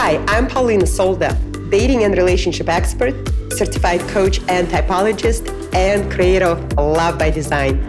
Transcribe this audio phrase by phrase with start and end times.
[0.00, 1.36] Hi, I'm Polina Solda,
[1.70, 3.14] dating and relationship expert,
[3.52, 7.82] certified coach and typologist, and creator of Love by Design.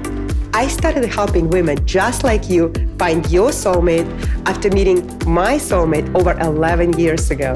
[0.51, 4.09] I started helping women just like you find your soulmate
[4.47, 7.53] after meeting my soulmate over 11 years ago.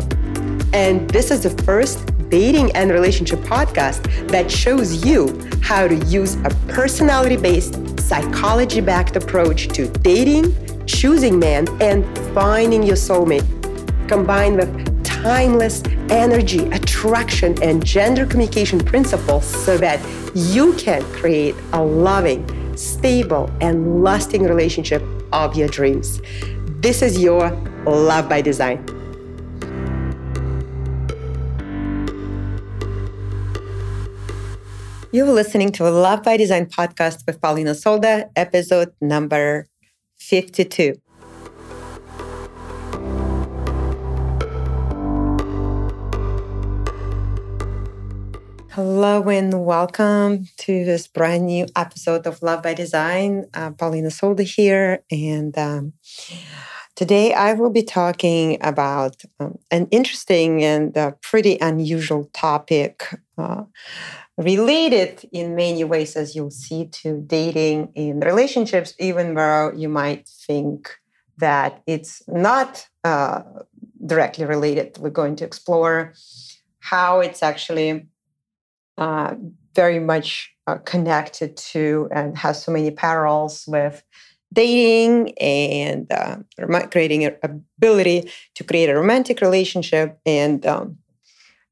[0.71, 6.35] And this is the first dating and relationship podcast that shows you how to use
[6.45, 13.62] a personality based, psychology backed approach to dating, choosing men, and finding your soulmate
[14.07, 19.99] combined with timeless energy, attraction, and gender communication principles so that
[20.35, 22.43] you can create a loving,
[22.75, 26.21] stable, and lasting relationship of your dreams.
[26.81, 27.51] This is your
[27.85, 28.85] Love by Design.
[35.11, 39.67] You're listening to Love by Design podcast with Polina Solda, episode number
[40.17, 41.02] 52.
[48.75, 53.45] Hello and welcome to this brand new episode of Love by Design.
[53.53, 55.93] Uh, Polina Solda here, and um,
[56.95, 63.13] today I will be talking about um, an interesting and uh, pretty unusual topic.
[63.37, 63.65] Uh,
[64.39, 70.27] related in many ways, as you'll see, to dating and relationships, even though you might
[70.27, 70.97] think
[71.37, 73.43] that it's not uh,
[74.03, 74.97] directly related.
[74.97, 76.15] We're going to explore
[76.79, 78.07] how it's actually
[78.97, 79.35] uh,
[79.75, 84.03] very much uh, connected to and has so many parallels with
[84.53, 86.37] dating and uh,
[86.91, 90.19] creating an ability to create a romantic relationship.
[90.25, 90.97] And um,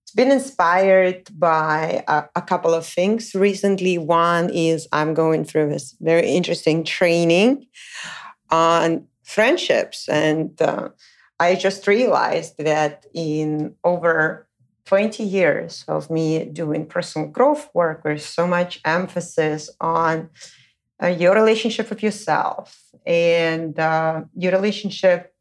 [0.04, 3.98] it's been inspired by a, a, couple of things recently.
[3.98, 7.68] One is I'm going through this very interesting training
[8.50, 10.10] on friendships.
[10.10, 10.90] And uh,
[11.40, 14.48] I just realized that in over
[14.86, 20.30] 20 years of me doing personal growth work with so much emphasis on
[21.02, 25.34] uh, your relationship with yourself and uh, your relationship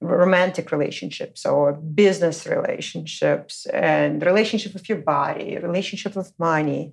[0.00, 6.92] romantic relationships or business relationships and relationship with your body relationship with money.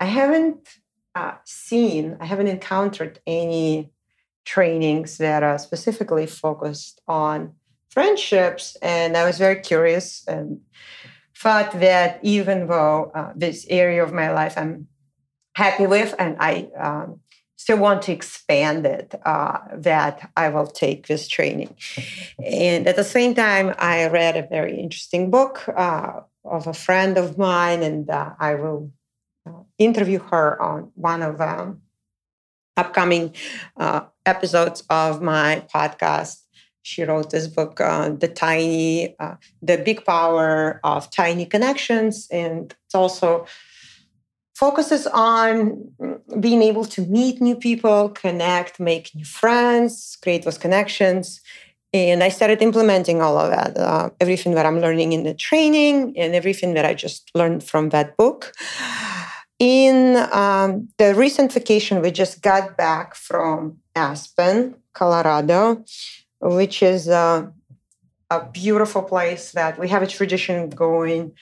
[0.00, 0.68] I haven't
[1.14, 3.90] uh, seen i haven't encountered any
[4.44, 7.52] trainings that are specifically focused on
[7.88, 10.60] friendships and i was very curious and
[11.44, 14.88] thought that even though uh, this area of my life I'm
[15.54, 17.20] happy with and I um,
[17.56, 21.76] still want to expand it, uh, that I will take this training.
[22.42, 27.18] And at the same time, I read a very interesting book uh, of a friend
[27.18, 28.90] of mine, and uh, I will
[29.46, 31.82] uh, interview her on one of um,
[32.76, 33.34] upcoming
[33.76, 36.43] uh, episodes of my podcast
[36.84, 42.72] she wrote this book uh, the tiny uh, the big power of tiny connections and
[42.72, 43.46] it also
[44.54, 45.90] focuses on
[46.38, 51.40] being able to meet new people connect make new friends create those connections.
[51.94, 55.96] And i started implementing all of that uh, everything that i'm learning in the training
[56.18, 58.52] and everything that i just learned from that book.
[59.60, 65.82] In um, the recent vacation we just got back from aspen colorado
[66.44, 67.50] which is a,
[68.30, 71.32] a beautiful place that we have a tradition going.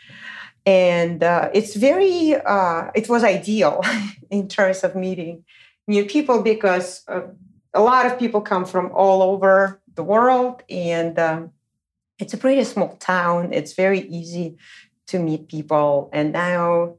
[0.64, 3.82] And uh, it's very uh, it was ideal
[4.30, 5.44] in terms of meeting
[5.88, 7.22] new people because uh,
[7.74, 10.62] a lot of people come from all over the world.
[10.70, 11.50] And um,
[12.20, 13.52] it's a pretty small town.
[13.52, 14.56] It's very easy
[15.08, 16.10] to meet people.
[16.12, 16.94] And now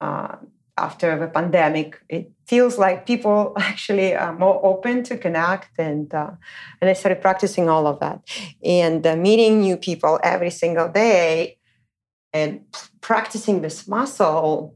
[0.00, 0.36] uh,
[0.76, 6.32] after the pandemic, it feels like people actually are more open to connect, and uh,
[6.80, 8.20] and I started practicing all of that
[8.64, 11.58] and uh, meeting new people every single day,
[12.32, 12.64] and
[13.00, 14.74] practicing this muscle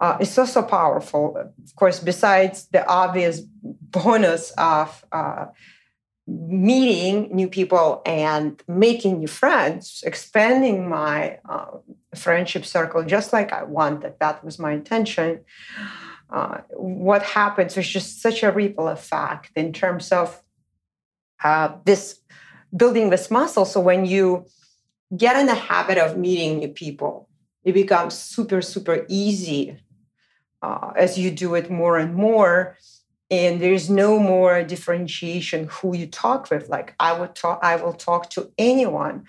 [0.00, 1.36] uh, is so so powerful.
[1.36, 5.46] Of course, besides the obvious bonus of uh,
[6.26, 11.66] meeting new people and making new friends, expanding my uh,
[12.14, 14.14] friendship circle just like I wanted.
[14.18, 15.44] That was my intention.
[16.28, 17.74] Uh, what happens?
[17.74, 20.42] There's just such a ripple effect in terms of
[21.44, 22.20] uh, this
[22.76, 23.64] building this muscle.
[23.64, 24.46] So when you
[25.16, 27.28] get in the habit of meeting new people,
[27.62, 29.78] it becomes super, super easy
[30.62, 32.76] uh, as you do it more and more
[33.30, 37.92] and there's no more differentiation who you talk with like i would talk i will
[37.92, 39.24] talk to anyone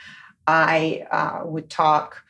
[0.45, 2.23] i uh, would talk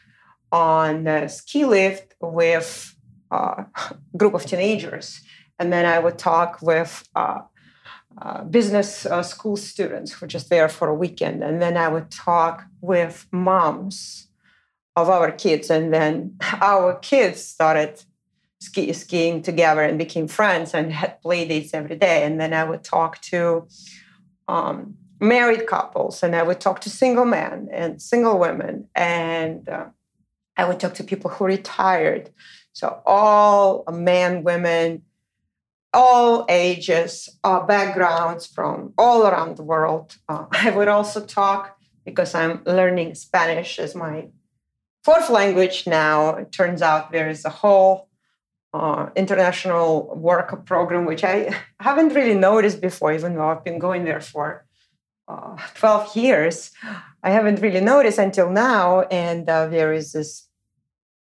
[0.51, 2.95] on a ski lift with
[3.31, 3.65] a
[4.17, 5.21] group of teenagers
[5.59, 7.39] and then i would talk with uh,
[8.19, 11.43] uh, business uh, school students who were just there for a weekend.
[11.43, 14.29] And then I would talk with moms
[14.95, 15.69] of our kids.
[15.69, 18.01] And then our kids started
[18.59, 22.23] ski- skiing together and became friends and had play dates every day.
[22.23, 23.67] And then I would talk to
[24.47, 28.87] um, married couples and I would talk to single men and single women.
[28.95, 29.87] And uh,
[30.55, 32.31] I would talk to people who retired.
[32.73, 35.03] So all men, women,
[35.93, 40.17] all ages, uh, backgrounds from all around the world.
[40.27, 44.27] Uh, I would also talk because I'm learning Spanish as my
[45.03, 46.35] fourth language now.
[46.35, 48.06] It turns out there is a whole
[48.77, 54.05] uh, international work program, which I haven't really noticed before, even though I've been going
[54.05, 54.65] there for
[55.27, 56.71] uh, 12 years.
[57.23, 59.01] I haven't really noticed until now.
[59.01, 60.47] And uh, there is this,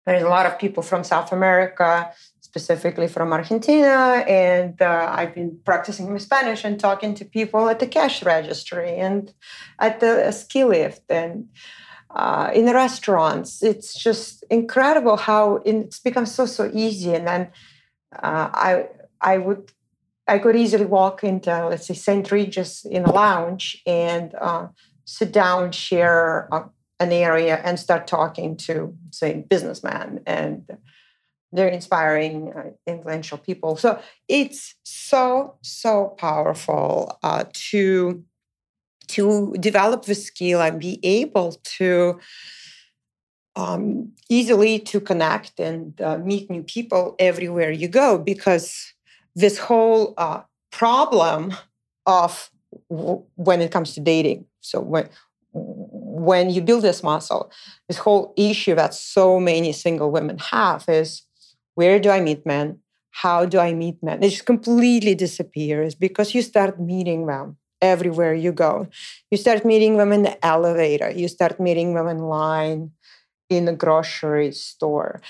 [0.05, 2.11] there's a lot of people from South America,
[2.41, 4.23] specifically from Argentina.
[4.27, 8.97] And uh, I've been practicing my Spanish and talking to people at the cash registry
[8.97, 9.33] and
[9.79, 11.47] at the ski lift and
[12.13, 13.63] uh, in restaurants.
[13.63, 17.13] It's just incredible how it's become so, so easy.
[17.13, 17.41] And then
[18.15, 18.87] uh, I,
[19.21, 19.71] I would
[20.25, 22.31] I could easily walk into, let's say, St.
[22.31, 24.67] Regis in a lounge and uh,
[25.03, 26.63] sit down, share uh,
[26.99, 30.77] an area, and start talking to, say, businessman and
[31.53, 33.77] they're inspiring, uh, influential people.
[33.77, 38.23] So it's so so powerful uh, to
[39.07, 42.19] to develop the skill and be able to
[43.55, 48.93] um, easily to connect and uh, meet new people everywhere you go because
[49.35, 50.41] this whole uh,
[50.71, 51.53] problem
[52.05, 52.49] of
[52.89, 55.07] w- when it comes to dating so when
[55.53, 57.51] when you build this muscle
[57.87, 61.21] this whole issue that so many single women have is
[61.75, 62.79] where do I meet men?
[63.11, 64.23] How do I meet men?
[64.23, 68.87] It just completely disappears because you start meeting them everywhere you go.
[69.29, 72.91] You start meeting them in the elevator, you start meeting them in line
[73.49, 75.21] in the grocery store.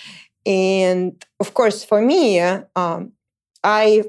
[0.46, 3.14] And of course, for me, um,
[3.64, 4.04] I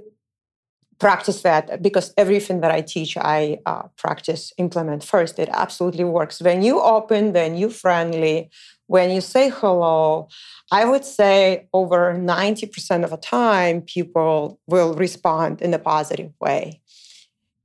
[0.98, 5.38] practice that because everything that I teach, I uh, practice, implement first.
[5.38, 6.40] It absolutely works.
[6.40, 8.50] When you open, when you friendly,
[8.86, 10.28] when you say hello,
[10.70, 16.80] I would say over 90% of the time, people will respond in a positive way.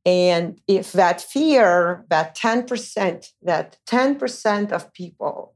[0.10, 5.54] And if that fear, that 10%, that 10% of people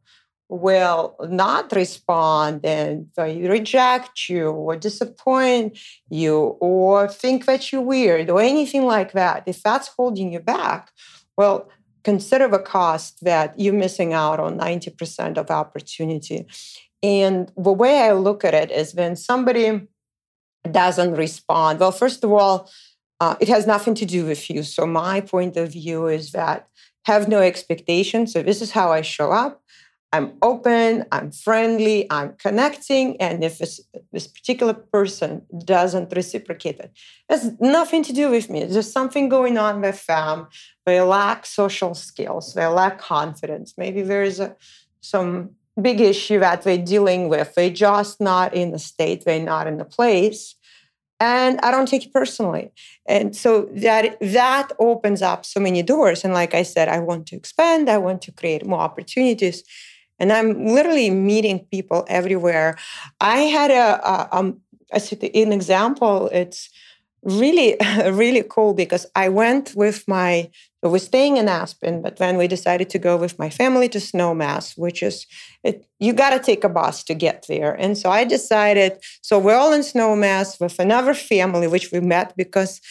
[0.48, 8.42] will not respond and reject you or disappoint you or think that you're weird or
[8.42, 10.92] anything like that, if that's holding you back,
[11.36, 11.68] well,
[12.04, 16.46] consider the cost that you're missing out on 90% of opportunity.
[17.02, 19.88] And the way I look at it is when somebody
[20.70, 22.70] doesn't respond, well, first of all,
[23.24, 24.64] uh, it has nothing to do with you.
[24.64, 26.68] So, my point of view is that
[27.12, 28.34] have no expectations.
[28.34, 29.54] So, this is how I show up.
[30.16, 33.08] I'm open, I'm friendly, I'm connecting.
[33.26, 33.76] And if this,
[34.12, 35.30] this particular person
[35.76, 36.92] doesn't reciprocate it,
[37.30, 38.60] it has nothing to do with me.
[38.66, 40.48] There's something going on with them.
[40.86, 43.74] They lack social skills, they lack confidence.
[43.78, 44.56] Maybe there's a,
[45.02, 47.56] some big issue that they're dealing with.
[47.56, 50.56] They're just not in the state, they're not in the place.
[51.24, 52.66] And I don't take it personally.
[53.08, 56.26] And so that that opens up so many doors.
[56.26, 59.64] And like I said, I want to expand, I want to create more opportunities
[60.20, 62.78] and I'm literally meeting people everywhere.
[63.22, 64.62] I had a, a, um,
[64.92, 65.02] a
[65.44, 66.30] an example.
[66.42, 66.70] It's
[67.24, 67.76] really
[68.12, 70.50] really cool because I went with my
[70.84, 74.00] we were staying in Aspen, but then we decided to go with my family to
[74.00, 75.26] Snowmass, which is
[75.64, 77.74] it, you got to take a bus to get there.
[77.74, 79.00] And so I decided.
[79.22, 82.82] So we're all in Snowmass with another family, which we met because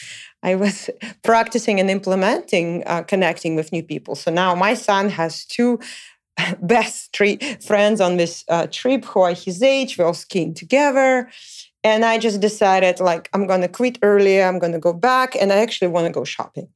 [0.42, 0.88] I was
[1.22, 4.14] practicing and implementing uh, connecting with new people.
[4.14, 5.78] So now my son has two
[6.62, 7.14] best
[7.60, 9.98] friends on this uh, trip who are his age.
[9.98, 11.28] We're all skiing together.
[11.84, 14.42] And I just decided, like, I'm going to quit early.
[14.42, 15.34] I'm going to go back.
[15.34, 16.68] And I actually want to go shopping.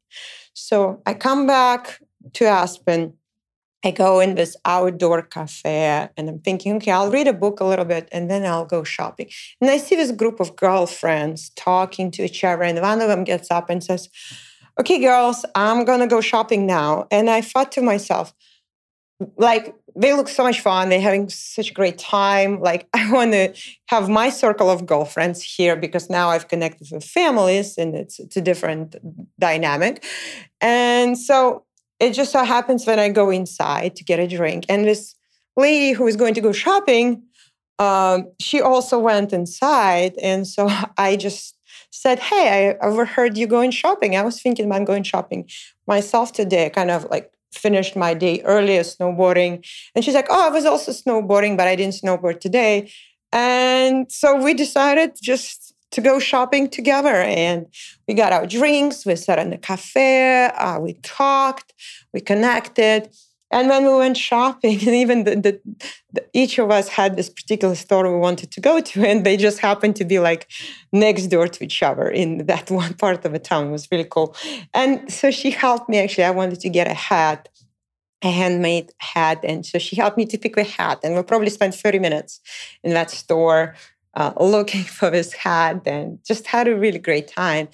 [0.52, 2.00] So I come back
[2.34, 3.14] to Aspen.
[3.84, 7.64] I go in this outdoor cafe and I'm thinking, okay, I'll read a book a
[7.64, 9.28] little bit and then I'll go shopping.
[9.60, 12.64] And I see this group of girlfriends talking to each other.
[12.64, 14.08] And one of them gets up and says,
[14.80, 17.06] okay, girls, I'm going to go shopping now.
[17.12, 18.34] And I thought to myself,
[19.36, 23.32] like they look so much fun they're having such a great time like i want
[23.32, 23.52] to
[23.88, 28.36] have my circle of girlfriends here because now i've connected with families and it's, it's
[28.36, 28.96] a different
[29.38, 30.04] dynamic
[30.60, 31.64] and so
[31.98, 35.14] it just so happens when i go inside to get a drink and this
[35.56, 37.22] lady who is going to go shopping
[37.78, 41.56] um, she also went inside and so i just
[41.96, 44.16] said, Hey, I overheard you going shopping.
[44.16, 45.48] I was thinking about going shopping
[45.86, 46.70] myself today.
[46.70, 49.66] Kind of like finished my day earlier snowboarding.
[49.94, 52.90] And she's like, Oh, I was also snowboarding, but I didn't snowboard today.
[53.32, 57.14] And so we decided just to go shopping together.
[57.14, 57.66] And
[58.06, 61.72] we got our drinks, we sat in the cafe, uh, we talked,
[62.12, 63.08] we connected.
[63.50, 65.60] And when we went shopping, and even the, the,
[66.12, 69.36] the, each of us had this particular store we wanted to go to, and they
[69.36, 70.48] just happened to be like
[70.92, 73.68] next door to each other in that one part of the town.
[73.68, 74.34] It was really cool.
[74.74, 75.98] And so she helped me.
[75.98, 77.48] Actually, I wanted to get a hat,
[78.22, 81.00] a handmade hat, and so she helped me to pick a hat.
[81.02, 82.40] And we probably spent 30 minutes
[82.82, 83.74] in that store
[84.14, 87.68] uh, looking for this hat, and just had a really great time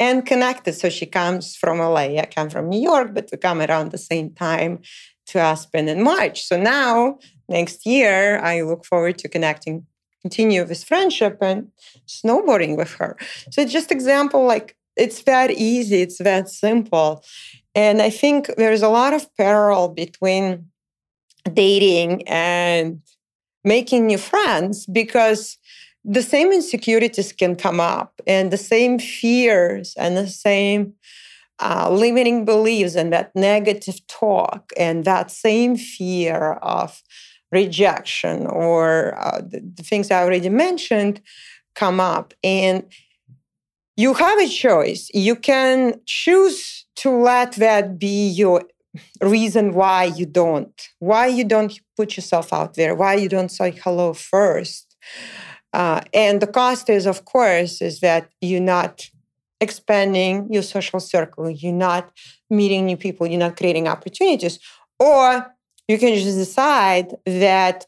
[0.00, 0.74] and connected.
[0.74, 3.98] So she comes from LA, I come from New York, but we come around the
[3.98, 4.80] same time
[5.28, 6.42] to Aspen in March.
[6.44, 7.18] So now,
[7.48, 9.86] next year, I look forward to connecting,
[10.22, 11.70] continue this friendship and
[12.06, 13.16] snowboarding with her.
[13.50, 17.24] So just example like it's that easy, it's that simple.
[17.74, 20.66] And I think there's a lot of parallel between
[21.52, 23.00] dating and
[23.64, 25.58] making new friends because
[26.04, 30.94] the same insecurities can come up and the same fears and the same
[31.60, 37.02] uh, limiting beliefs and that negative talk and that same fear of
[37.50, 41.20] rejection or uh, the, the things I already mentioned
[41.74, 42.34] come up.
[42.44, 42.84] And
[43.96, 45.10] you have a choice.
[45.12, 48.62] You can choose to let that be your
[49.20, 53.72] reason why you don't, why you don't put yourself out there, why you don't say
[53.82, 54.96] hello first.
[55.72, 59.10] Uh, and the cost is, of course, is that you're not
[59.60, 62.12] expanding your social circle, you're not
[62.50, 64.58] meeting new people, you're not creating opportunities.
[64.98, 65.54] Or
[65.86, 67.86] you can just decide that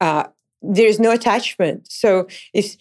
[0.00, 0.24] uh,
[0.62, 1.90] there's no attachment.
[1.90, 2.76] So if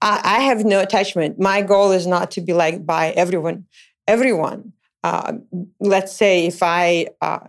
[0.00, 3.66] I, I, have no attachment, my goal is not to be liked by everyone.
[4.06, 4.72] Everyone.
[5.04, 5.34] Uh,
[5.80, 7.40] let's say if I, uh,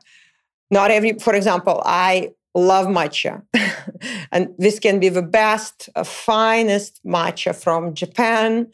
[0.71, 3.43] not every, for example, I love matcha.
[4.31, 8.67] and this can be the best, uh, finest matcha from Japan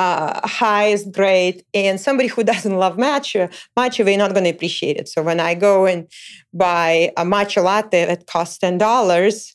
[0.00, 3.42] uh, highest grade and somebody who doesn't love matcha
[3.78, 5.06] matcha they're not going to appreciate it.
[5.08, 6.00] So when i go and
[6.54, 9.54] buy a matcha latte that costs $10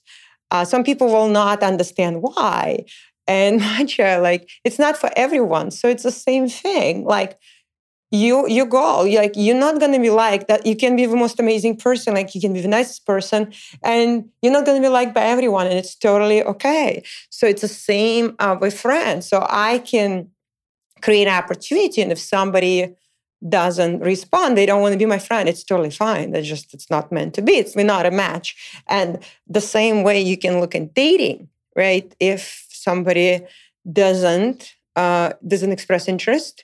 [0.51, 2.85] uh, some people will not understand why.
[3.27, 7.05] And matcha like it's not for everyone so it's the same thing.
[7.05, 7.39] Like
[8.11, 11.15] you you go like you're not going to be like that you can be the
[11.15, 13.51] most amazing person like you can be the nicest person
[13.83, 17.03] and you're not going to be liked by everyone and it's totally okay.
[17.31, 19.27] So it's the same uh, with friends.
[19.27, 20.29] So i can
[21.01, 22.01] create an opportunity.
[22.01, 22.95] And if somebody
[23.47, 25.47] doesn't respond, they don't want to be my friend.
[25.47, 26.31] It's totally fine.
[26.31, 27.53] That's just it's not meant to be.
[27.53, 28.55] It's we're not a match.
[28.87, 32.13] And the same way you can look at dating, right?
[32.19, 33.41] If somebody
[33.91, 36.63] doesn't uh, doesn't express interest.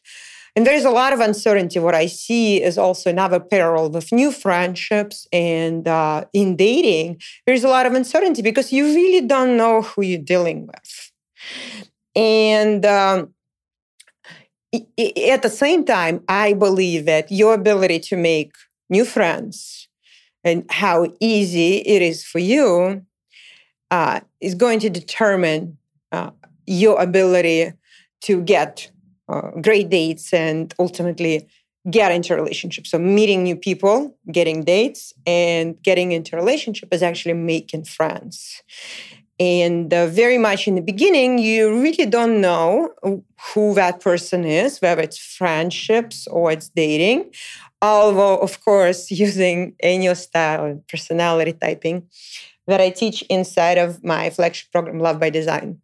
[0.55, 1.79] And there's a lot of uncertainty.
[1.79, 7.21] What I see is also another parallel with new friendships and uh, in dating.
[7.45, 11.11] There's a lot of uncertainty because you really don't know who you're dealing with.
[12.15, 13.33] And um,
[14.73, 18.53] at the same time, I believe that your ability to make
[18.89, 19.87] new friends
[20.43, 23.05] and how easy it is for you
[23.91, 25.77] uh, is going to determine
[26.11, 26.31] uh,
[26.65, 27.73] your ability
[28.21, 28.89] to get
[29.27, 31.47] uh, great dates and ultimately
[31.89, 32.85] get into a relationship.
[32.85, 38.61] So meeting new people, getting dates, and getting into relationship is actually making friends.
[39.41, 42.93] And uh, very much in the beginning, you really don't know
[43.55, 47.31] who that person is, whether it's friendships or it's dating.
[47.81, 52.07] Although, of course, using Enneagram style and personality typing
[52.67, 55.81] that I teach inside of my flagship program, Love by Design,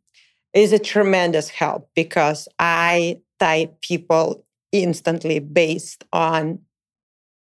[0.54, 6.60] is a tremendous help because I type people instantly based on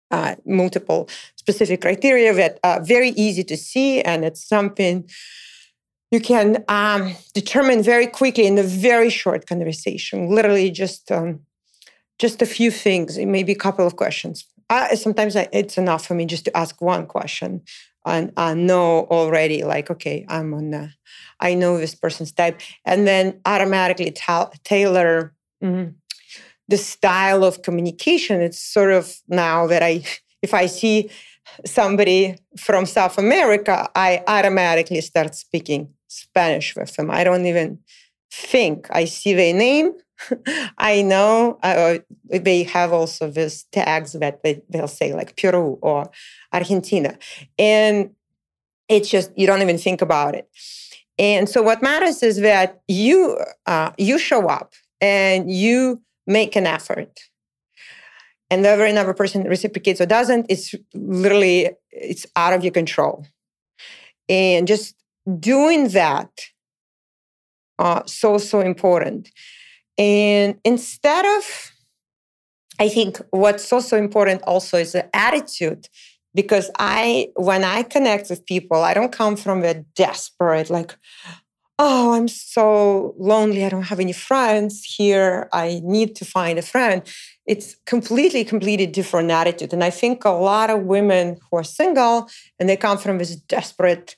[0.09, 4.01] uh, multiple specific criteria that are very easy to see.
[4.01, 5.07] And it's something
[6.11, 11.41] you can um, determine very quickly in a very short conversation, literally just um,
[12.17, 14.45] just a few things, maybe a couple of questions.
[14.69, 17.61] Uh, sometimes I, it's enough for me just to ask one question
[18.05, 20.93] and I know already, like, okay, I'm on,
[21.39, 25.93] I know this person's type, and then automatically ta- tailor mm,
[26.67, 28.41] the style of communication.
[28.41, 30.03] It's sort of now that I,
[30.41, 31.09] if I see
[31.65, 37.09] somebody from South America, I automatically start speaking Spanish with them.
[37.09, 37.79] I don't even
[38.31, 38.87] think.
[38.91, 39.93] I see their name.
[40.77, 41.99] I know uh,
[42.29, 46.11] they have also these tags that they, they'll say like Peru or
[46.51, 47.17] Argentina.
[47.57, 48.11] And
[48.89, 50.49] it's just, you don't even think about it.
[51.17, 56.65] And so what matters is that you uh, you show up and you make an
[56.65, 57.19] effort
[58.49, 63.25] and whether another person reciprocates or doesn't it's literally it's out of your control
[64.29, 64.95] and just
[65.39, 66.29] doing that
[67.77, 69.29] uh, so so important
[69.97, 71.71] and instead of
[72.79, 75.87] i think what's also important also is the attitude
[76.33, 80.95] because i when i connect with people i don't come from a desperate like
[81.79, 83.63] oh, I'm so lonely.
[83.63, 85.47] I don't have any friends here.
[85.53, 87.01] I need to find a friend.
[87.47, 89.71] It's completely, completely different attitude.
[89.71, 93.37] And I think a lot of women who are single and they come from this
[93.37, 94.17] desperate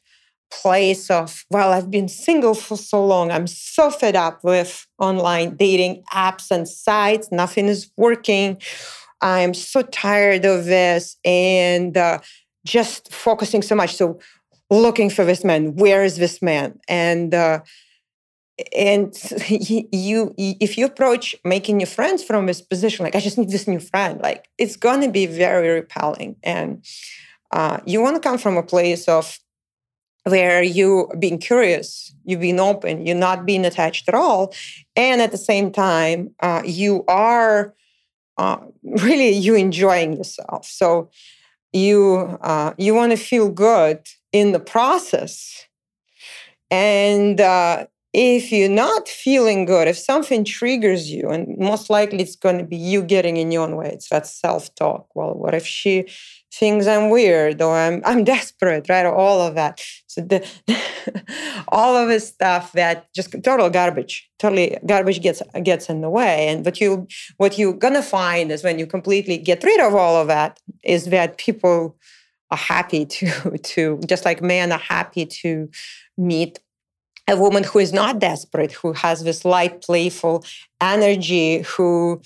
[0.52, 3.32] place of, well, I've been single for so long.
[3.32, 7.32] I'm so fed up with online dating apps and sites.
[7.32, 8.62] Nothing is working.
[9.22, 12.20] I'm so tired of this and uh,
[12.66, 13.96] just focusing so much.
[13.96, 14.20] So
[14.70, 15.76] looking for this man.
[15.76, 16.80] Where is this man?
[16.88, 17.62] And uh,
[18.76, 19.14] and
[19.50, 23.68] you, if you approach making new friends from this position, like I just need this
[23.68, 26.36] new friend, like it's gonna be very repelling.
[26.44, 26.86] And
[27.52, 29.40] uh, you want to come from a place of
[30.24, 34.54] where you being curious, you being open, you're not being attached at all,
[34.96, 37.74] and at the same time, uh, you are
[38.38, 40.66] uh, really you enjoying yourself.
[40.66, 41.10] So
[41.74, 45.68] you uh, you want to feel good in the process.
[46.70, 52.36] And uh, if you're not feeling good, if something triggers you, and most likely it's
[52.36, 55.08] going to be you getting in your own way, it's that self talk.
[55.16, 56.08] Well, what if she
[56.54, 59.06] thinks I'm weird or I'm, I'm desperate, right?
[59.06, 59.82] Or all of that.
[60.08, 60.48] So the
[61.70, 66.48] all of this stuff that just total garbage, totally garbage gets gets in the way.
[66.48, 70.18] And what you what you're gonna find is when you completely get rid of all
[70.18, 71.98] of that, is that people
[72.50, 75.70] are happy to to just like men are happy to
[76.18, 76.60] meet
[77.28, 80.44] a woman who is not desperate, who has this light, playful
[80.82, 82.22] energy, who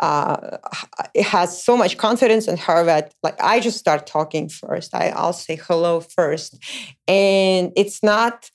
[0.00, 0.58] uh,
[1.20, 4.94] has so much confidence in her that like I just start talking first.
[4.94, 6.58] I, I'll say hello first,
[7.06, 8.50] and it's not.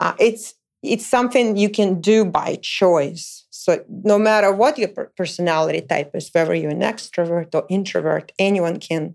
[0.00, 3.46] Uh, it's it's something you can do by choice.
[3.50, 8.78] So no matter what your personality type is, whether you're an extrovert or introvert, anyone
[8.78, 9.14] can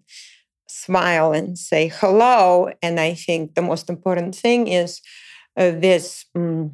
[0.68, 2.72] smile and say hello.
[2.82, 5.02] And I think the most important thing is
[5.58, 6.74] uh, this um,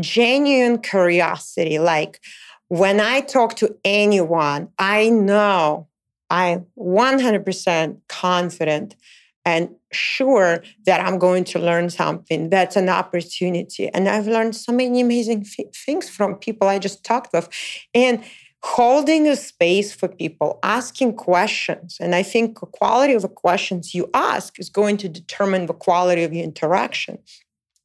[0.00, 1.78] genuine curiosity.
[1.78, 2.20] Like
[2.68, 5.88] when I talk to anyone, I know
[6.30, 8.96] I'm 100% confident
[9.44, 12.50] and sure that I'm going to learn something.
[12.50, 13.88] That's an opportunity.
[13.88, 17.48] And I've learned so many amazing f- things from people I just talked with.
[17.94, 18.24] And
[18.64, 21.98] holding a space for people, asking questions.
[22.00, 25.72] And I think the quality of the questions you ask is going to determine the
[25.72, 27.18] quality of your interaction.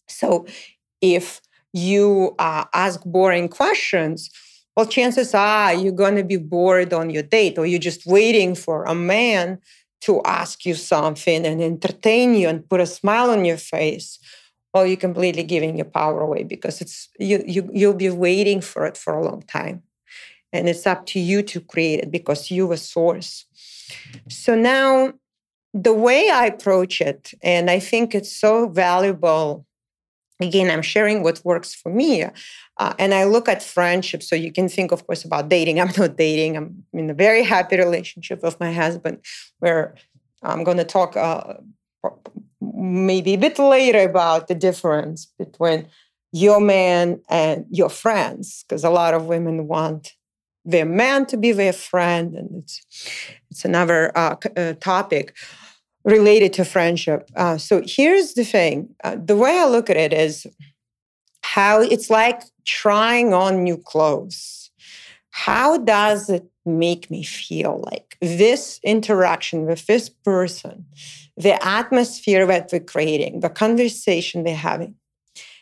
[0.08, 0.48] So
[1.00, 1.42] if
[1.72, 4.32] you uh, ask boring questions,
[4.82, 8.56] well, chances are you're going to be bored on your date, or you're just waiting
[8.56, 9.60] for a man
[10.02, 14.18] to ask you something and entertain you and put a smile on your face.
[14.74, 18.88] Well, you're completely giving your power away because it's you, you you'll be waiting for
[18.88, 19.84] it for a long time
[20.52, 23.46] and it's up to you to create it because you're a source.
[24.30, 25.14] So now,
[25.76, 29.68] the way I approach it, and I think it's so valuable.
[30.42, 32.24] Again, I'm sharing what works for me.
[32.24, 34.24] Uh, and I look at friendship.
[34.24, 35.80] So you can think, of course, about dating.
[35.82, 36.58] I'm not dating.
[36.58, 39.20] I'm in a very happy relationship with my husband,
[39.60, 39.96] where
[40.42, 41.56] I'm going to talk uh,
[42.60, 45.88] maybe a bit later about the difference between
[46.32, 50.14] your man and your friends, because a lot of women want
[50.64, 52.82] their man to be their friend, and it's
[53.50, 55.36] it's another uh, uh, topic
[56.04, 57.30] related to friendship.
[57.36, 60.48] Uh, so here's the thing: uh, the way I look at it is
[61.44, 64.72] how it's like trying on new clothes.
[65.32, 67.84] How does it make me feel?
[67.90, 70.86] Like this interaction with this person,
[71.38, 74.96] the atmosphere that we're creating, the conversation they're having,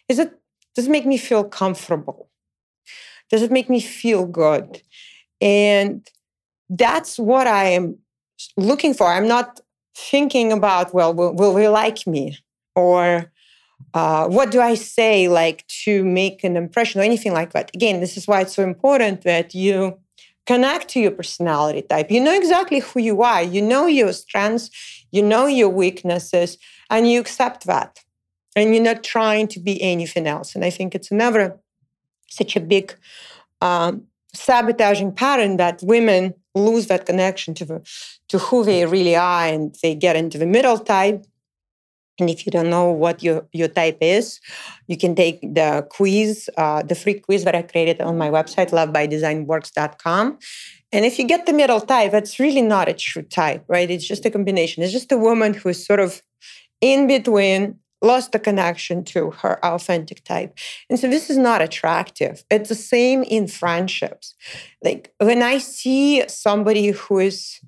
[0.07, 0.33] is it
[0.75, 2.29] does it make me feel comfortable?
[3.29, 4.81] Does it make me feel good?
[5.41, 6.07] And
[6.69, 7.97] that's what I am
[8.57, 9.07] looking for.
[9.07, 9.59] I'm not
[9.99, 12.37] thinking about, well, will, they like me?
[12.75, 13.31] Or
[13.93, 17.71] uh, what do I say like to make an impression or anything like that?
[17.73, 19.97] Again, this is why it's so important that you
[20.45, 22.09] connect to your personality type.
[22.09, 23.43] You know exactly who you are.
[23.43, 24.69] You know your strengths,
[25.11, 26.57] you know your weaknesses,
[26.89, 27.99] and you accept that.
[28.55, 30.55] And you're not trying to be anything else.
[30.55, 31.59] And I think it's another
[32.29, 32.95] such a big
[33.61, 37.81] um, sabotaging pattern that women lose that connection to
[38.27, 41.25] to who they really are and they get into the middle type
[42.19, 44.39] And if you don't know what your, your type is,
[44.87, 48.71] you can take the quiz, uh, the free quiz that I created on my website,
[48.71, 50.37] lovebydesignworks.com.
[50.91, 53.89] And if you get the middle type, that's really not a true type, right?
[53.89, 54.83] It's just a combination.
[54.83, 56.21] It's just a woman who's sort of
[56.81, 60.57] in between, lost the connection to her authentic type.
[60.89, 62.43] And so this is not attractive.
[62.49, 64.35] It's the same in friendships.
[64.83, 67.59] Like when I see somebody who is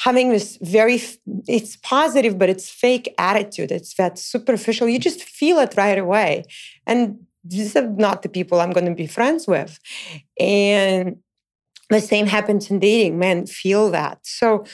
[0.00, 1.00] having this very
[1.48, 6.44] it's positive but it's fake attitude it's that superficial you just feel it right away
[6.86, 9.78] and these are not the people i'm going to be friends with
[10.38, 11.16] and
[11.88, 14.64] the same happens in dating men feel that so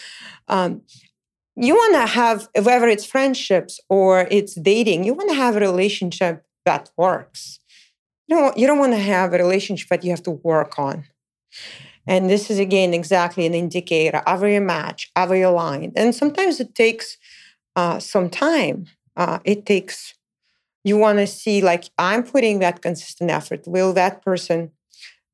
[0.48, 0.82] um,
[1.56, 5.60] you want to have whether it's friendships or it's dating you want to have a
[5.60, 7.58] relationship that works.
[8.28, 11.04] You don't, you don't want to have a relationship that you have to work on.
[12.06, 16.58] And this is again exactly an indicator are you match are you aligned and sometimes
[16.58, 17.18] it takes
[17.76, 18.86] uh, some time.
[19.16, 20.14] Uh, it takes
[20.84, 23.62] you want to see like i'm putting that consistent effort.
[23.66, 24.72] Will that person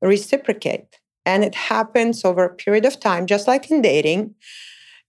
[0.01, 0.99] reciprocate?
[1.25, 4.35] And it happens over a period of time, just like in dating.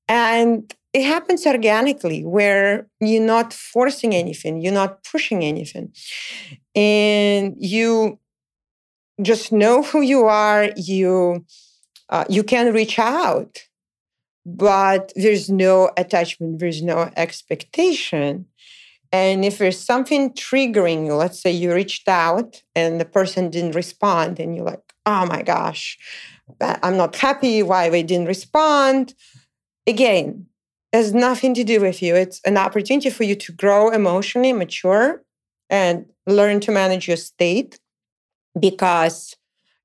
[0.08, 5.92] And it happens organically where you're not forcing anything, you're not pushing anything.
[6.74, 8.18] And you
[9.22, 11.44] just know who you are, you
[12.08, 13.58] uh, you can reach out,
[14.44, 18.46] but there's no attachment, there's no expectation.
[19.12, 23.74] And if there's something triggering you, let's say you reached out and the person didn't
[23.74, 25.98] respond, and you're like, oh my gosh,
[26.60, 29.14] I'm not happy why they didn't respond.
[29.86, 30.46] Again,
[30.92, 32.14] has nothing to do with you.
[32.16, 35.22] It's an opportunity for you to grow emotionally, mature,
[35.68, 37.78] and learn to manage your state.
[38.58, 39.36] Because,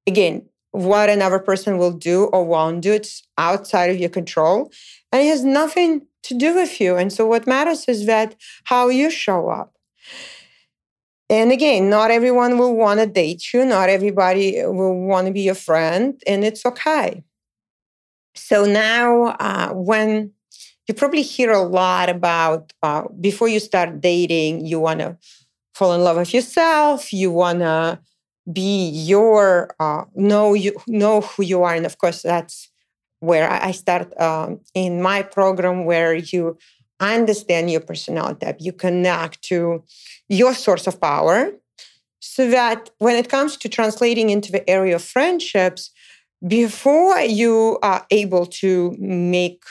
[0.07, 4.71] again, what another person will do or won't do, it's outside of your control.
[5.11, 6.97] And it has nothing to do with you.
[6.97, 9.73] And so, what matters is that how you show up.
[11.29, 15.41] And again, not everyone will want to date you, not everybody will want to be
[15.41, 17.23] your friend, and it's okay.
[18.35, 20.33] So now, uh, when
[20.87, 25.17] you probably hear a lot about uh, before you start dating, you want to
[25.73, 27.99] fall in love with yourself, you want to
[28.51, 32.69] be your uh, know you know who you are, and of course that's
[33.19, 36.57] where I start um, in my program, where you
[36.99, 39.83] understand your personality type, you connect to
[40.29, 41.51] your source of power,
[42.19, 45.91] so that when it comes to translating into the area of friendships,
[46.47, 49.63] before you are able to make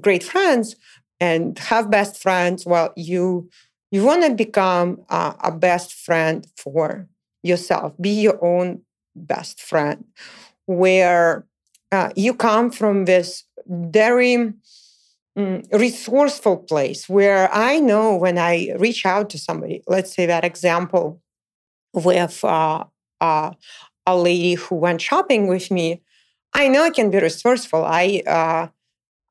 [0.00, 0.76] great friends
[1.20, 3.48] and have best friends, well, you
[3.90, 7.08] you want to become uh, a best friend for
[7.42, 7.94] yourself.
[8.00, 8.82] Be your own
[9.16, 10.04] best friend,
[10.66, 11.46] where
[11.90, 14.52] uh, you come from this very
[15.38, 20.44] mm, resourceful place where I know when I reach out to somebody, let's say that
[20.44, 21.20] example
[21.92, 22.84] with uh,
[23.20, 23.50] uh,
[24.06, 26.02] a lady who went shopping with me,
[26.54, 27.84] I know I can be resourceful.
[27.84, 28.68] I uh,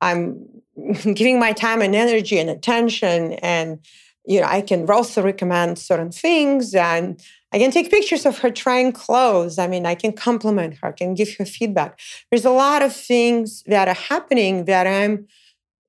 [0.01, 0.56] I'm
[1.13, 3.79] giving my time and energy and attention, and
[4.25, 8.51] you know I can also recommend certain things, and I can take pictures of her
[8.51, 9.57] trying clothes.
[9.57, 11.99] I mean, I can compliment her, I can give her feedback.
[12.29, 15.27] There's a lot of things that are happening that I'm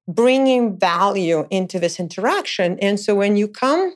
[0.09, 2.79] bringing value into this interaction.
[2.81, 3.95] And so when you come,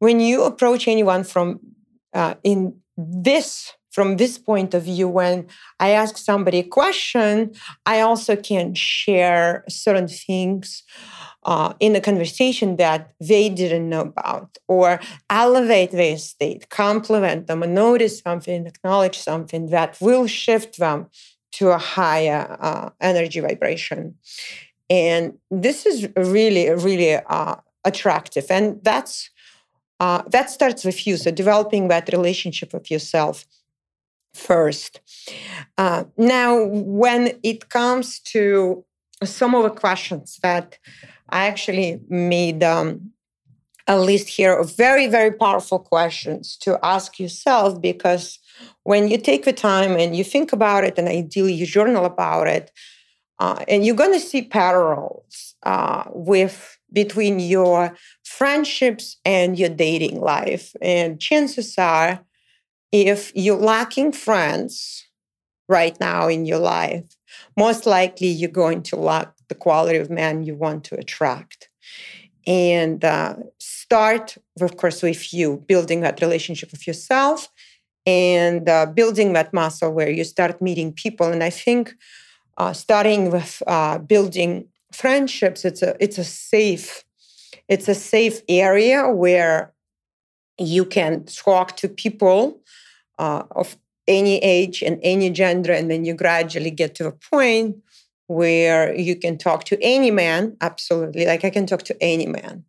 [0.00, 1.60] when you approach anyone from
[2.12, 5.46] uh, in this from this point of view, when
[5.78, 7.52] I ask somebody a question,
[7.86, 10.82] I also can share certain things
[11.44, 17.62] uh, in the conversation that they didn't know about, or elevate their state, compliment them,
[17.62, 21.08] and notice something, acknowledge something that will shift them
[21.52, 24.14] to a higher uh, energy vibration.
[24.88, 28.46] And this is really, really uh, attractive.
[28.50, 29.30] And that's
[30.00, 31.16] uh, that starts with you.
[31.16, 33.44] So developing that relationship with yourself
[34.34, 35.00] first.
[35.78, 38.84] Uh, now, when it comes to
[39.24, 40.78] some of the questions that
[41.28, 43.12] I actually made um,
[43.86, 48.38] a list here of very, very powerful questions to ask yourself because
[48.84, 52.46] when you take the time and you think about it, and ideally you journal about
[52.46, 52.70] it,
[53.38, 60.20] uh, and you're going to see parallels uh, with between your friendships and your dating
[60.20, 60.74] life.
[60.80, 62.20] And chances are,
[62.92, 65.06] if you're lacking friends
[65.68, 67.04] right now in your life,
[67.56, 71.70] most likely you're going to lack the quality of man you want to attract.
[72.46, 77.48] And uh, start, of course, with you building that relationship with yourself
[78.04, 81.28] and uh, building that muscle where you start meeting people.
[81.28, 81.94] And I think
[82.58, 87.04] uh, starting with uh, building friendships, it's a it's a safe
[87.68, 89.72] it's a safe area where
[90.58, 92.60] you can talk to people
[93.18, 93.76] uh, of
[94.08, 97.76] any age and any gender, and then you gradually get to a point
[98.26, 100.56] where you can talk to any man.
[100.60, 102.64] Absolutely, like I can talk to any man.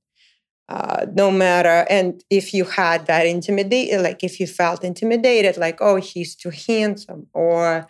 [0.70, 5.78] Uh, no matter and if you had that intimidated like if you felt intimidated like
[5.82, 7.86] oh he's too handsome or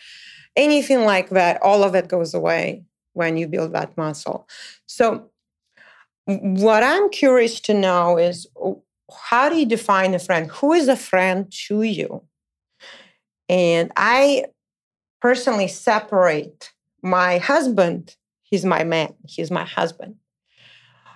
[0.56, 4.50] anything like that all of it goes away when you build that muscle
[4.88, 5.30] so
[6.26, 8.48] what i'm curious to know is
[9.30, 12.24] how do you define a friend who is a friend to you
[13.50, 14.46] and i
[15.22, 20.16] personally separate my husband he's my man he's my husband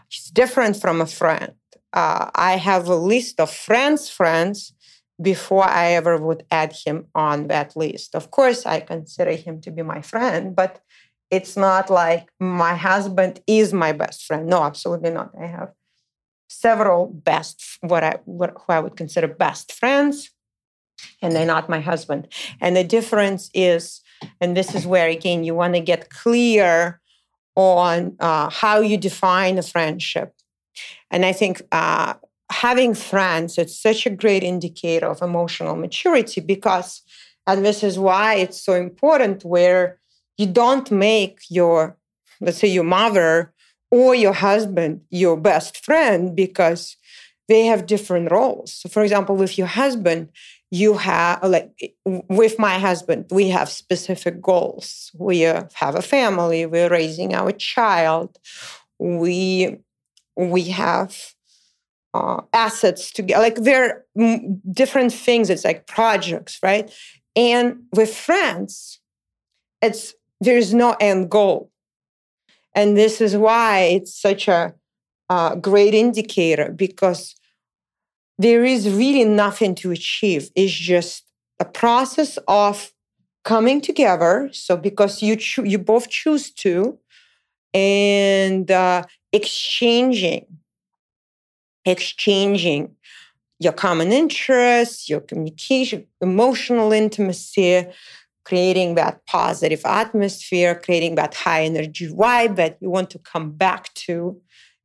[0.10, 1.54] He's different from a friend.
[1.94, 4.74] Uh, I have a list of friends' friends
[5.22, 8.16] before I ever would add him on that list.
[8.16, 10.80] Of course, I consider him to be my friend, but
[11.32, 14.48] it's not like my husband is my best friend.
[14.48, 15.32] No, absolutely not.
[15.42, 15.72] I have
[16.50, 20.32] several best what I what who I would consider best friends,
[21.22, 22.28] and they're not my husband.
[22.62, 24.02] And the difference is,
[24.42, 27.00] and this is where again you want to get clear
[27.56, 30.34] on uh, how you define a friendship.
[31.10, 32.16] And I think uh,
[32.52, 37.02] having friends it's such a great indicator of emotional maturity because,
[37.46, 40.00] and this is why it's so important, where
[40.38, 41.98] you don't make your,
[42.40, 43.54] let's say, your mother
[43.90, 46.98] or your husband your best friend because
[47.48, 48.74] they have different roles.
[48.74, 50.30] So, for example, with your husband,
[50.70, 55.12] you have like with my husband we have specific goals.
[55.18, 58.38] We have a family we're raising our child.
[59.00, 59.78] We
[60.36, 61.18] we have
[62.14, 65.50] uh, assets to get like there are different things.
[65.50, 66.92] It's like projects right?
[67.36, 69.00] And with friends
[69.82, 71.72] it's there's no end goal.
[72.76, 74.74] And this is why it's such a,
[75.30, 77.36] a great indicator because
[78.38, 80.50] there is really nothing to achieve.
[80.56, 81.24] It's just
[81.60, 82.92] a process of
[83.44, 84.50] coming together.
[84.52, 87.00] So because you cho- you both choose to,
[87.74, 90.46] and uh, exchanging,
[91.86, 92.96] exchanging
[93.60, 97.88] your common interests, your communication, emotional intimacy,
[98.46, 103.94] creating that positive atmosphere, creating that high energy vibe that you want to come back
[103.94, 104.40] to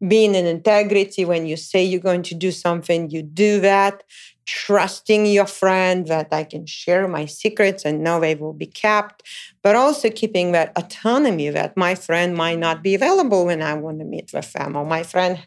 [0.06, 4.02] being in integrity when you say you're going to do something, you do that,
[4.46, 9.22] trusting your friend that I can share my secrets and know they will be kept,
[9.62, 14.00] but also keeping that autonomy that my friend might not be available when I want
[14.00, 15.38] to meet with them, or my friend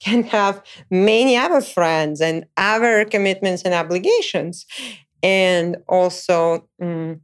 [0.00, 4.66] can have many other friends and other commitments and obligations.
[5.22, 7.20] And also, um,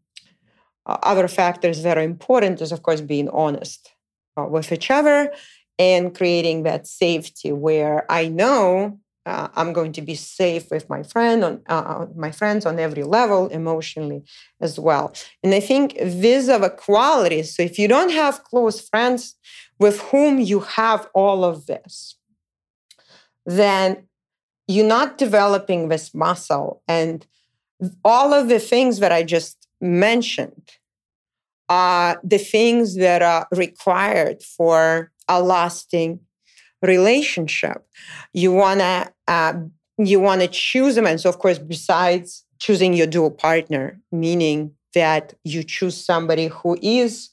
[0.87, 3.93] other factors that are important is, of course, being honest
[4.39, 5.31] uh, with each other
[5.79, 11.03] and creating that safety where I know uh, I'm going to be safe with my
[11.03, 14.23] friend on uh, uh, my friends on every level emotionally
[14.61, 15.13] as well.
[15.43, 17.55] And I think these are the qualities.
[17.55, 19.35] So if you don't have close friends
[19.79, 22.17] with whom you have all of this,
[23.45, 24.09] then
[24.67, 26.83] you're not developing this muscle.
[26.89, 27.27] And
[28.05, 30.71] all of the things that I just mentioned
[31.69, 36.21] are the things that are required for a lasting
[36.83, 37.87] relationship.
[38.33, 39.55] You wanna uh,
[39.99, 45.35] you wanna choose them, and so of course, besides choosing your dual partner, meaning that
[45.45, 47.31] you choose somebody who is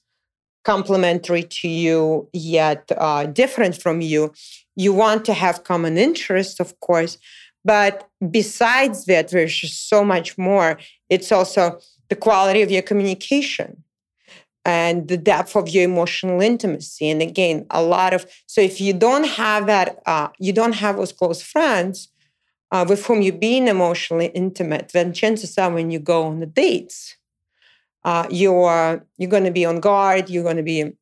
[0.63, 4.33] complementary to you yet uh, different from you.
[4.75, 7.17] You want to have common interests, of course,
[7.63, 10.77] but besides that, there's just so much more.
[11.09, 11.79] It's also
[12.09, 13.83] the quality of your communication
[14.65, 17.09] and the depth of your emotional intimacy.
[17.09, 20.97] And again, a lot of so if you don't have that, uh, you don't have
[20.97, 22.09] those close friends
[22.71, 26.47] uh, with whom you're being emotionally intimate, then chances are when you go on the
[26.47, 27.15] dates,
[28.03, 30.29] uh, you're you're going to be on guard.
[30.29, 30.93] You're going to be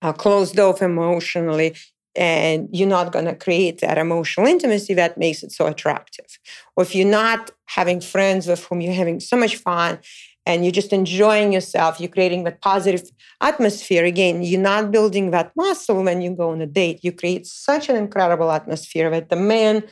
[0.00, 1.74] uh, closed off emotionally.
[2.16, 6.38] And you're not going to create that emotional intimacy that makes it so attractive.
[6.76, 9.98] Or if you're not having friends with whom you're having so much fun
[10.46, 14.04] and you're just enjoying yourself, you're creating that positive atmosphere.
[14.04, 17.00] Again, you're not building that muscle when you go on a date.
[17.02, 19.84] You create such an incredible atmosphere that the man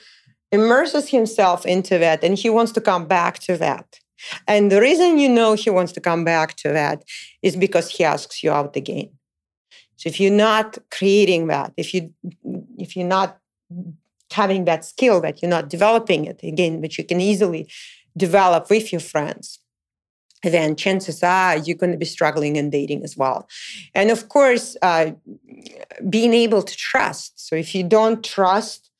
[0.50, 3.98] immerses himself into that and he wants to come back to that.
[4.46, 7.02] And the reason you know he wants to come back to that
[7.42, 9.10] is because he asks you out again.
[9.96, 12.12] So if you're not creating that, if you
[12.78, 13.38] if you're not
[14.30, 17.68] having that skill, that you're not developing it again, which you can easily
[18.16, 19.58] develop with your friends,
[20.42, 23.48] then chances are you're going to be struggling in dating as well.
[23.94, 25.12] And of course, uh,
[26.08, 27.46] being able to trust.
[27.46, 28.90] So if you don't trust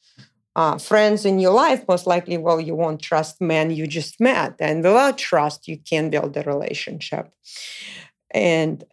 [0.55, 4.55] uh, friends in your life, most likely, well, you won't trust men you just met.
[4.61, 7.31] And without trust, you can't build a relationship.
[8.31, 8.85] And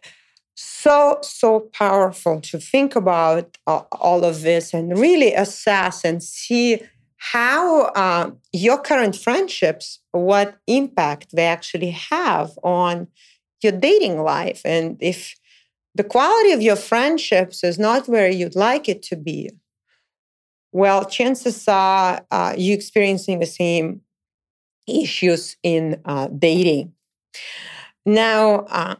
[0.54, 6.82] so, so powerful to think about uh, all of this and really assess and see
[7.20, 13.08] how uh, your current friendships, what impact they actually have on
[13.62, 14.62] your dating life.
[14.64, 15.36] And if
[15.94, 19.50] the quality of your friendships is not where you'd like it to be,
[20.72, 24.00] well, chances are uh, you experiencing the same
[24.88, 26.94] issues in uh, dating.
[28.06, 28.94] Now, uh,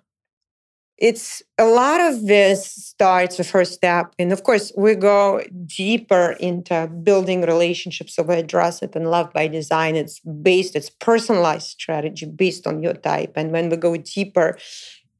[1.00, 4.14] it's a lot of this starts the first step.
[4.18, 8.14] And of course, we go deeper into building relationships.
[8.14, 9.96] So we address it and Love by Design.
[9.96, 13.32] It's based, it's personalized strategy based on your type.
[13.34, 14.58] And when we go deeper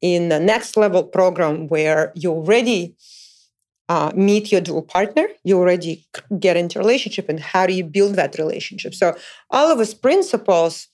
[0.01, 2.95] in the next level program where you already
[3.89, 6.05] uh, meet your dual partner, you already
[6.39, 8.93] get into relationship and how do you build that relationship?
[8.93, 9.15] So
[9.49, 10.87] all of these principles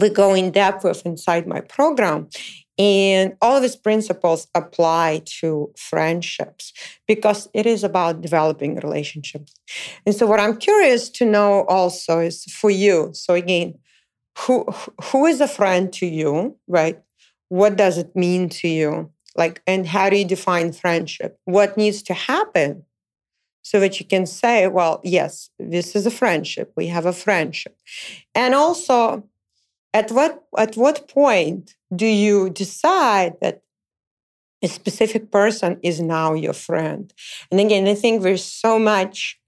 [0.00, 2.28] we go in depth with inside my program
[2.78, 6.72] and all these principles apply to friendships
[7.06, 9.54] because it is about developing relationships.
[10.04, 13.10] And so, what I'm curious to know also is for you.
[13.12, 13.78] So, again,
[14.38, 14.66] who
[15.02, 17.00] who is a friend to you, right?
[17.48, 19.10] What does it mean to you?
[19.36, 21.38] Like, and how do you define friendship?
[21.44, 22.84] What needs to happen
[23.62, 26.72] so that you can say, well, yes, this is a friendship.
[26.76, 27.76] We have a friendship.
[28.34, 29.24] And also,
[29.94, 33.62] at what at what point do you decide that
[34.62, 37.12] a specific person is now your friend?
[37.50, 39.38] And again i think there's so much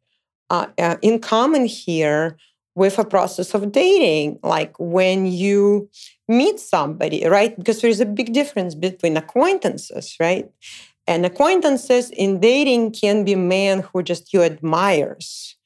[0.49, 2.39] uh, uh, in common here
[2.77, 5.91] with a process of dating like when you
[6.29, 7.57] meet somebody right?
[7.59, 10.49] Because there's a big difference between acquaintances right?
[11.09, 15.57] And acquaintances in dating can be men who just you admires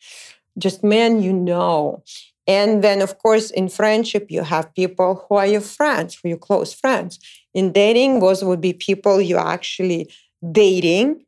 [0.59, 2.03] just men you know
[2.47, 6.31] and then, of course, in friendship, you have people who are your friends, who are
[6.31, 7.19] your close friends.
[7.55, 10.11] In dating, those would be people you actually
[10.53, 11.25] dating,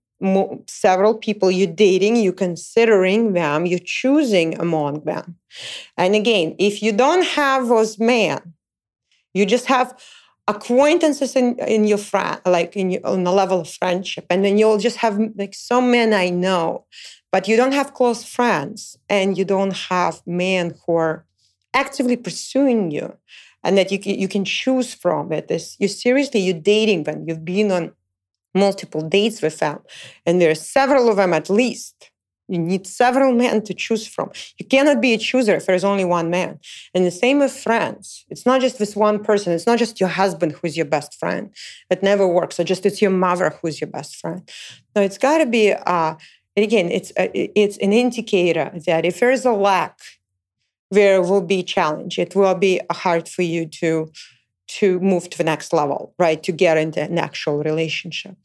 [0.66, 5.36] several people you're dating, you're considering them, you're choosing among them.
[5.96, 8.54] And again, if you don't have those men,
[9.34, 9.98] you just have
[10.48, 14.58] acquaintances in, in your friend, like in your, on the level of friendship, and then
[14.58, 16.86] you'll just have like some men I know
[17.32, 21.24] but you don't have close friends and you don't have men who are
[21.74, 23.16] actively pursuing you
[23.64, 25.50] and that you you can choose from it.
[25.50, 27.24] Is you seriously you're dating them.
[27.26, 27.92] You've been on
[28.54, 29.80] multiple dates with them
[30.26, 32.10] and there are several of them at least.
[32.48, 34.30] You need several men to choose from.
[34.58, 36.58] You cannot be a chooser if there's only one man.
[36.92, 38.26] And the same with friends.
[38.28, 39.54] It's not just this one person.
[39.54, 41.54] It's not just your husband who's your best friend.
[41.88, 42.60] It never works.
[42.60, 44.46] Or just it's your mother who's your best friend.
[44.94, 46.16] No it's got to be uh,
[46.56, 50.00] and again, it's uh, a, it's an indicator that if there is a lack,
[50.90, 52.18] there will be challenge.
[52.18, 54.10] It will be hard for you to
[54.68, 56.42] to move to the next level, right?
[56.42, 58.36] To get into an actual relationship.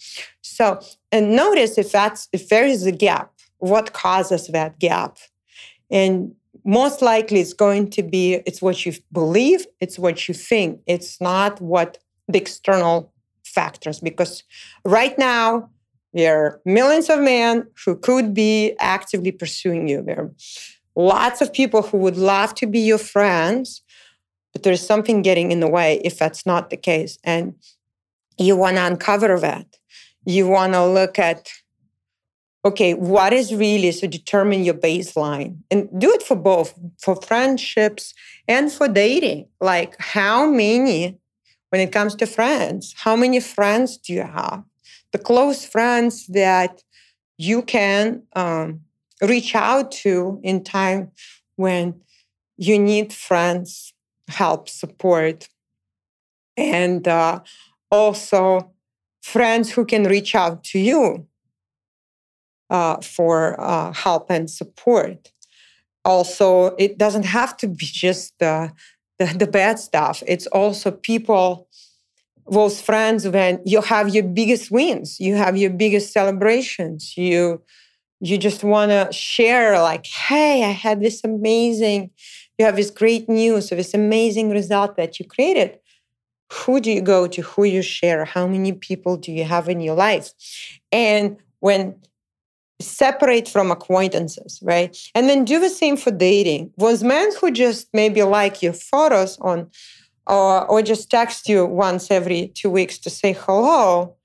[0.41, 5.17] So, and notice if that's if there is a gap, what causes that gap,
[5.91, 6.34] and
[6.65, 10.82] most likely it's going to be it's what you believe, it's what you think.
[10.86, 13.13] It's not what the external
[13.46, 14.43] factors because
[14.86, 15.70] right now
[16.13, 20.02] there are millions of men who could be actively pursuing you.
[20.02, 20.32] There are
[20.96, 23.82] lots of people who would love to be your friends,
[24.54, 27.20] but there's something getting in the way if that's not the case.
[27.24, 27.56] And
[28.38, 29.67] you want to uncover that.
[30.26, 31.50] You want to look at,
[32.65, 38.13] okay, what is really to determine your baseline and do it for both, for friendships
[38.48, 39.48] and for dating.
[39.62, 41.20] Like, how many,
[41.70, 44.63] when it comes to friends, how many friends do you have?
[45.12, 46.84] The close friends that
[47.38, 48.82] you can um,
[49.22, 51.12] reach out to in time
[51.56, 52.02] when
[52.58, 53.93] you need friends
[54.28, 55.48] help support.
[56.56, 57.41] And uh,
[57.91, 58.74] also
[59.22, 61.28] friends who can reach out to you
[62.70, 65.32] uh, for uh, help and support.
[66.04, 68.72] Also it doesn't have to be just the,
[69.20, 70.23] the, the bad stuff.
[70.25, 71.67] It's also people
[72.50, 77.62] those friends when you have your biggest wins you have your biggest celebrations you
[78.19, 82.10] you just want to share like hey i had this amazing
[82.58, 85.79] you have this great news this amazing result that you created.
[86.52, 87.41] Who do you go to?
[87.41, 88.25] Who you share?
[88.25, 90.31] How many people do you have in your life?
[90.91, 91.95] And when
[92.79, 94.95] separate from acquaintances right?
[95.15, 96.71] And then do the same for dating.
[96.77, 99.69] Those men who just maybe like your photos on
[100.28, 104.15] or, or just text you once every two weeks to say hello,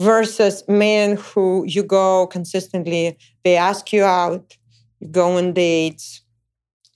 [0.00, 4.56] versus men who you go consistently, they ask you out,
[5.00, 6.22] you go on dates,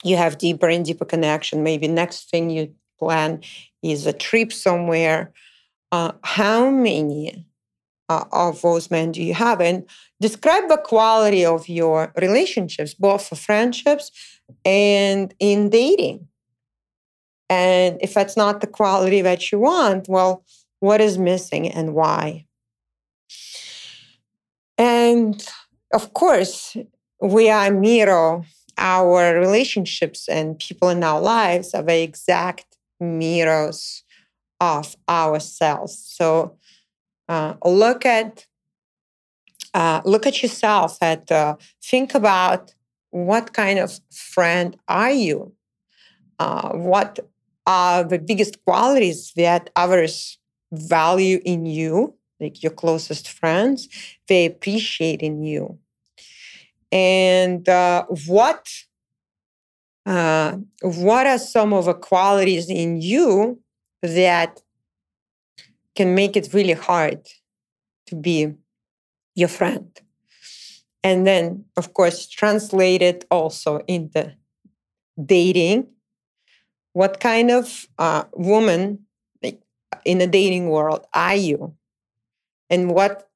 [0.05, 1.62] you have deeper and deeper connection.
[1.62, 3.40] Maybe next thing you plan
[3.82, 5.32] is a trip somewhere.
[5.90, 7.45] Uh, how many
[8.09, 9.61] uh, of those men do you have?
[9.61, 9.84] And
[10.20, 14.11] describe the quality of your relationships, both for friendships
[14.64, 16.28] and in dating.
[17.53, 20.42] And if that's not the quality that you want, well,
[20.80, 22.46] what is missing and why?
[24.78, 25.46] And
[25.92, 26.78] of course,
[27.20, 28.42] we are mirror
[28.78, 34.03] our relationships and people in our lives are the exact mirrors
[34.59, 35.98] of ourselves.
[35.98, 36.57] So
[37.28, 38.46] uh, look at
[39.74, 42.74] uh, look at yourself and uh, think about
[43.11, 45.53] what kind of friend are you?
[46.38, 47.18] Uh, what
[47.66, 50.38] are the biggest qualities that others
[50.72, 53.88] value in you, like your closest friends,
[54.28, 55.78] they appreciate in you?
[56.90, 58.68] And uh, what
[60.04, 63.60] uh, what are some of the qualities in you
[64.02, 64.60] that
[65.94, 67.26] can make it really hard
[68.06, 68.52] to be
[69.34, 70.00] your friend?
[71.04, 74.34] And then, of course, translate it also into
[75.24, 75.88] dating.
[76.93, 79.07] What kind of uh, woman
[80.05, 81.74] in the dating world are you?
[82.70, 83.28] And what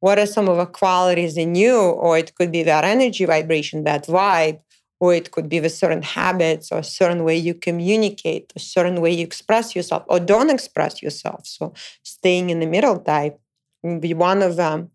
[0.00, 1.78] what are some of the qualities in you?
[1.78, 4.60] Or it could be that energy vibration, that vibe,
[5.00, 9.00] or it could be the certain habits or a certain way you communicate, a certain
[9.00, 11.46] way you express yourself or don't express yourself.
[11.46, 13.40] So staying in the middle type
[13.82, 14.90] will be one of them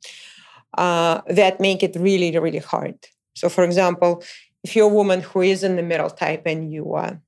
[0.78, 2.96] uh, that make it really, really hard.
[3.36, 4.24] So for example,
[4.64, 7.20] if you're a woman who is in the middle type and you are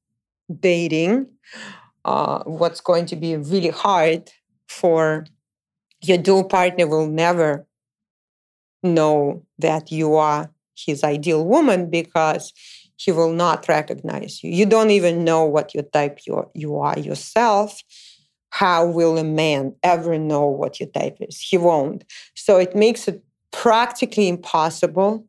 [0.59, 1.27] dating,
[2.05, 4.31] uh, what's going to be really hard
[4.67, 5.25] for
[6.01, 7.65] your dual partner will never
[8.83, 12.53] know that you are his ideal woman because
[12.95, 14.51] he will not recognize you.
[14.51, 17.81] You don't even know what your type you, you are yourself.
[18.49, 21.39] How will a man ever know what your type is?
[21.39, 22.03] He won't.
[22.35, 25.25] So it makes it practically impossible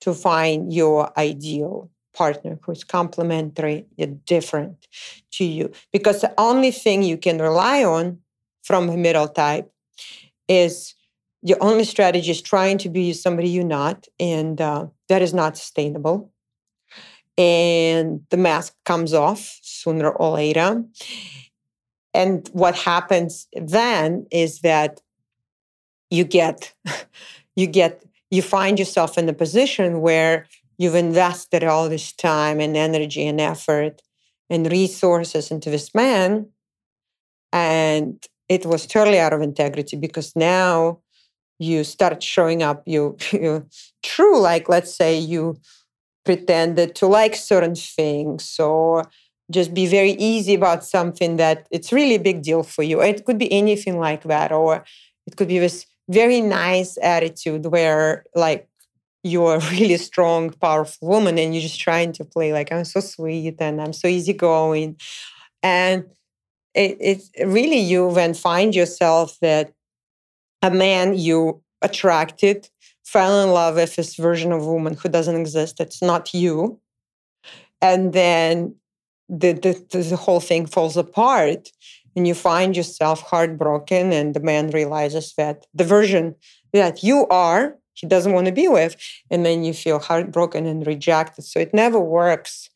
[0.00, 4.88] to find your ideal partner who's complementary yet different
[5.30, 5.70] to you.
[5.92, 8.18] Because the only thing you can rely on
[8.64, 9.70] from a middle type
[10.48, 10.94] is
[11.42, 15.56] your only strategy is trying to be somebody you're not, and uh, that is not
[15.56, 16.32] sustainable.
[17.36, 20.84] And the mask comes off sooner or later.
[22.12, 25.00] And what happens then is that
[26.10, 26.74] you get,
[27.54, 28.02] you get,
[28.32, 30.46] you find yourself in a position where
[30.78, 34.00] you've invested all this time and energy and effort
[34.48, 36.48] and resources into this man,
[37.52, 41.00] and it was totally out of integrity because now
[41.58, 43.66] you start showing up you, you
[44.02, 45.58] true like let's say you
[46.24, 49.04] pretended to like certain things or
[49.50, 53.00] just be very easy about something that it's really a big deal for you.
[53.00, 54.84] It could be anything like that or
[55.26, 58.68] it could be this very nice attitude where like
[59.22, 63.00] you're a really strong powerful woman and you're just trying to play like i'm so
[63.00, 64.96] sweet and i'm so easygoing.
[65.62, 66.04] And
[66.74, 69.72] it, it really you then find yourself that
[70.62, 72.68] a man you attracted
[73.04, 76.78] fell in love with this version of woman who doesn't exist it's not you
[77.80, 78.74] and then
[79.28, 81.70] the, the, the whole thing falls apart
[82.16, 86.34] and you find yourself heartbroken and the man realizes that the version
[86.72, 88.96] that you are he doesn't want to be with
[89.30, 91.44] and then you feel heartbroken and rejected.
[91.44, 92.70] So it never works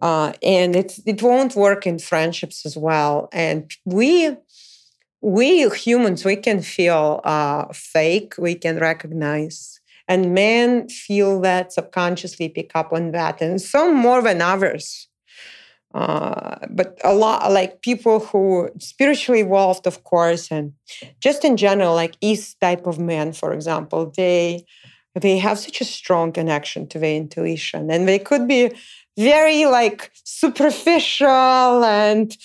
[0.00, 3.28] uh, and it, it won't work in friendships as well.
[3.32, 4.36] And we
[5.22, 9.78] we humans we can feel uh, fake we can recognize
[10.08, 15.09] and men feel that subconsciously pick up on that and some more than others
[15.94, 20.72] uh, but a lot like people who spiritually evolved of course and
[21.20, 24.64] just in general like east type of men for example they
[25.16, 28.70] they have such a strong connection to their intuition and they could be
[29.18, 32.36] very like superficial and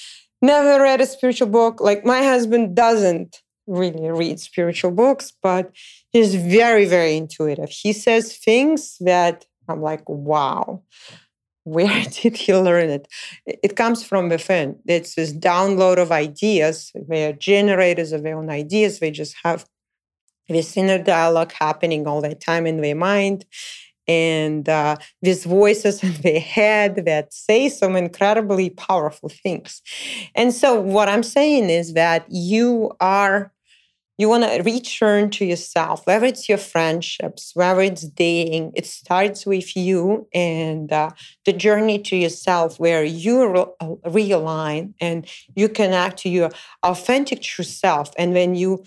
[0.42, 1.82] never read a spiritual book.
[1.82, 5.72] Like my husband doesn't really read spiritual books, but
[6.12, 7.70] he's very, very intuitive.
[7.70, 10.84] He says things that I'm like, wow,
[11.66, 13.08] where did he learn it?
[13.46, 14.80] It comes from within.
[14.88, 16.92] It's this download of ideas.
[17.10, 19.00] They are generators of their own ideas.
[19.00, 19.66] They just have
[20.48, 23.46] this inner dialogue happening all the time in their mind
[24.08, 29.82] and uh, these voices in their head that say some incredibly powerful things.
[30.36, 33.52] And so, what I'm saying is that you are
[34.18, 39.46] you want to return to yourself, whether it's your friendships, whether it's dating, it starts
[39.46, 41.10] with you and uh,
[41.46, 46.50] the journey to yourself where you re- uh, realign and you connect to your
[46.84, 48.12] authentic true self.
[48.18, 48.86] And when you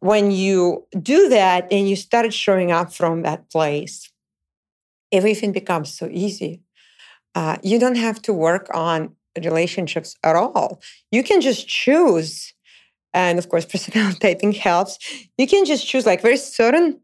[0.00, 4.10] when you do that and you start showing up from that place,
[5.10, 6.62] everything becomes so easy.
[7.34, 10.80] Uh, you don't have to work on relationships at all.
[11.10, 12.54] You can just choose
[13.14, 14.98] and of course personality typing helps.
[15.36, 17.00] You can just choose like very certain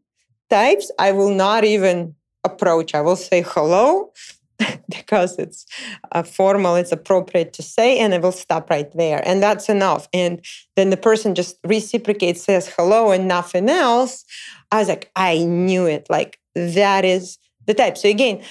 [0.49, 0.91] types.
[0.99, 2.93] I will not even approach.
[2.93, 4.13] I will say hello
[4.89, 5.65] because it's
[6.11, 9.21] uh, formal it's appropriate to say and i will stop right there.
[9.27, 10.07] And that's enough.
[10.13, 10.43] And
[10.75, 14.23] then the person just reciprocates says hello and nothing else.
[14.71, 16.07] I was like i knew it.
[16.09, 17.97] Like that is the type.
[17.97, 18.41] So again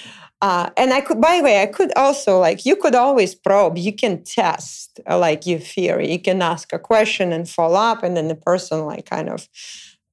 [0.44, 3.78] uh, and I could, by the way, I could also like you could always probe.
[3.78, 6.12] You can test uh, like your theory.
[6.12, 9.48] You can ask a question and follow up, and then the person like kind of.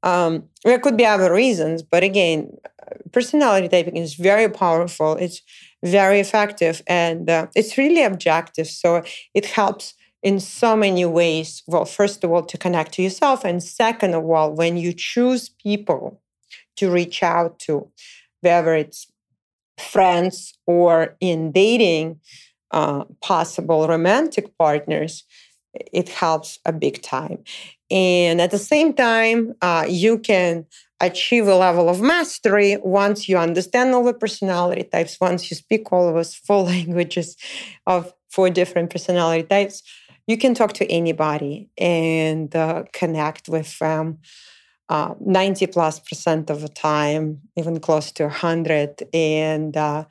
[0.03, 2.57] Um, there could be other reasons, but again,
[3.11, 5.17] personality typing is very powerful.
[5.17, 5.41] It's
[5.83, 8.67] very effective, and uh, it's really objective.
[8.67, 9.03] So
[9.33, 11.61] it helps in so many ways.
[11.67, 15.49] Well, first of all, to connect to yourself, and second of all, when you choose
[15.49, 16.21] people
[16.77, 17.91] to reach out to,
[18.39, 19.10] whether it's
[19.81, 22.19] friends or in dating
[22.71, 25.23] uh, possible romantic partners,
[25.73, 27.43] it helps a big time.
[27.89, 30.65] And at the same time, uh, you can
[31.01, 35.91] achieve a level of mastery once you understand all the personality types, once you speak
[35.91, 37.35] all of those four languages
[37.85, 39.83] of four different personality types.
[40.27, 44.19] You can talk to anybody and uh, connect with them
[44.91, 50.03] uh, 90 plus percent of the time, even close to 100, and uh,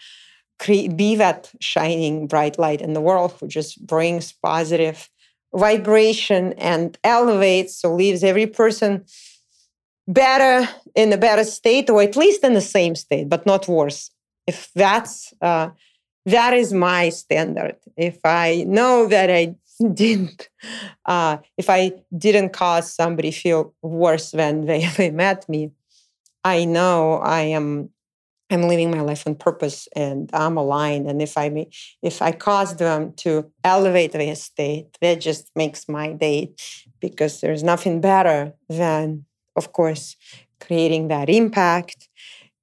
[0.59, 5.11] create, be that shining bright light in the world who just brings positive
[5.55, 9.05] vibration and elevates, so leaves every person
[10.09, 14.11] better in a better state, or at least in the same state, but not worse.
[14.47, 15.69] If that's uh,
[16.25, 17.77] that is my standard.
[17.99, 19.57] If I know that I
[19.95, 20.49] didn't
[21.07, 25.71] uh, if i didn't cause somebody feel worse when they, they met me
[26.45, 27.91] i know i am
[28.51, 31.09] i'm living my life on purpose and i'm aligned.
[31.09, 31.67] And if i
[32.03, 36.53] if i cause them to elevate their state that just makes my day
[37.01, 39.25] because there's nothing better than
[39.57, 40.17] of course
[40.61, 42.09] creating that impact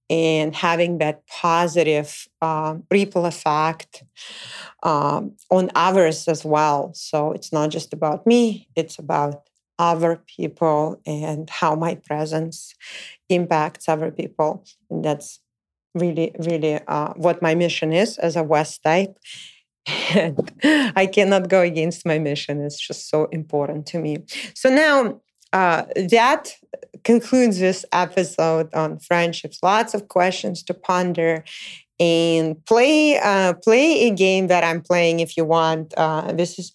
[0.10, 4.04] and having that positive uh, ripple effect
[4.84, 6.92] um, on others as well.
[6.94, 9.44] So it's not just about me, it's about
[9.80, 12.74] other people and how my presence
[13.30, 14.66] impacts other people.
[14.90, 15.40] And that's
[15.94, 19.18] really, really uh, what my mission is as a West type.
[20.14, 20.52] And
[20.96, 22.62] I cannot go against my mission.
[22.62, 24.18] It's just so important to me.
[24.54, 25.22] So now
[25.54, 26.54] uh, that
[27.08, 29.60] concludes this episode on friendships.
[29.64, 31.46] Lots of questions to ponder
[32.00, 35.94] and play uh, play a game that I'm playing if you want.
[35.96, 36.74] Uh, this is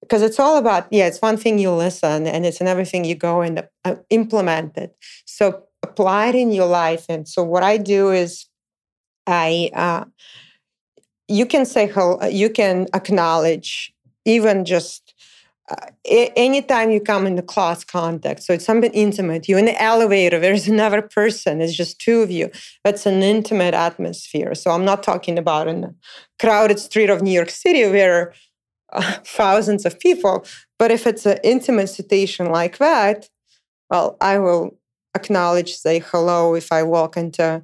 [0.00, 1.08] because it's all about yeah.
[1.08, 4.94] It's one thing you listen, and it's another thing you go and uh, implement it.
[5.24, 7.04] So apply it in your life.
[7.08, 8.46] And so what I do is
[9.26, 10.04] I uh,
[11.26, 11.90] you can say
[12.30, 13.92] you can acknowledge
[14.24, 15.01] even just
[16.04, 20.38] anytime you come in the class context, so it's something intimate, you're in the elevator,
[20.40, 22.50] there's another person, it's just two of you.
[22.84, 24.54] That's an intimate atmosphere.
[24.54, 25.94] So I'm not talking about in a
[26.40, 28.32] crowded street of New York City where
[28.92, 30.44] uh, thousands of people,
[30.78, 33.28] but if it's an intimate situation like that,
[33.90, 34.78] well, I will
[35.14, 36.54] acknowledge, say hello.
[36.54, 37.62] If I walk into,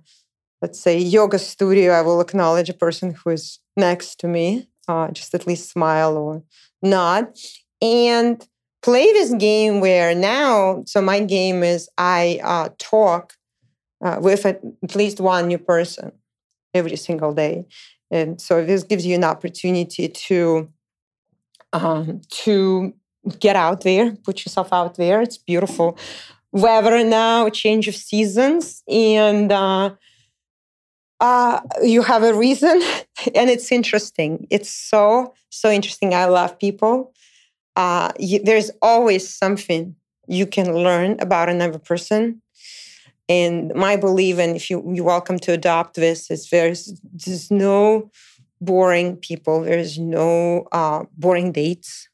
[0.61, 5.09] let's say, yoga studio, I will acknowledge a person who is next to me, uh,
[5.11, 6.43] just at least smile or
[6.83, 7.33] nod
[7.81, 8.47] and
[8.83, 13.35] play this game where now, so my game is I uh, talk
[14.05, 14.63] uh, with at
[14.95, 16.13] least one new person
[16.75, 17.67] every single day.
[18.11, 20.69] And so this gives you an opportunity to
[21.73, 22.95] um, to
[23.39, 25.21] get out there, put yourself out there.
[25.21, 25.99] It's beautiful
[26.53, 29.91] weather now, change of seasons, and uh,
[31.21, 32.81] uh, you have a reason,
[33.35, 34.47] and it's interesting.
[34.51, 36.15] It's so so interesting.
[36.15, 37.13] I love people
[37.79, 38.11] uh,
[38.43, 39.95] there's always something
[40.27, 42.43] you can learn about another person.
[43.29, 48.11] And my belief, and if you, you're welcome to adopt this, is there's, there's no
[48.61, 52.09] boring people, there's no uh, boring dates.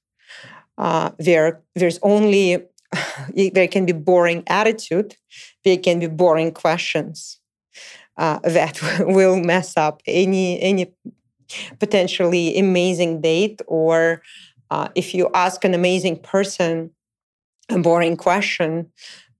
[0.77, 2.62] Uh, there, there's only,
[3.35, 5.17] there can be boring attitude,
[5.65, 7.41] there can be boring questions
[8.19, 10.93] uh, that will mess up any, any
[11.79, 14.21] potentially amazing date or
[14.75, 16.91] uh, if you ask an amazing person
[17.70, 18.91] a boring question,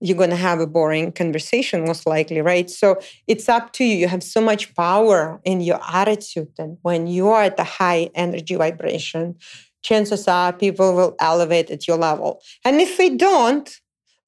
[0.01, 2.70] you're going to have a boring conversation, most likely, right?
[2.70, 3.97] So it's up to you.
[3.97, 6.53] You have so much power in your attitude.
[6.59, 9.37] And when you are at the high energy vibration,
[9.82, 12.41] chances are people will elevate at your level.
[12.64, 13.68] And if they don't,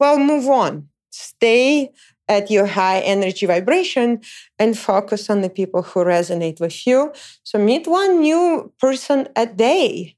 [0.01, 0.89] well, move on.
[1.11, 1.91] Stay
[2.29, 4.21] at your high energy vibration
[4.59, 7.13] and focus on the people who resonate with you.
[7.45, 10.16] So meet one new person a day.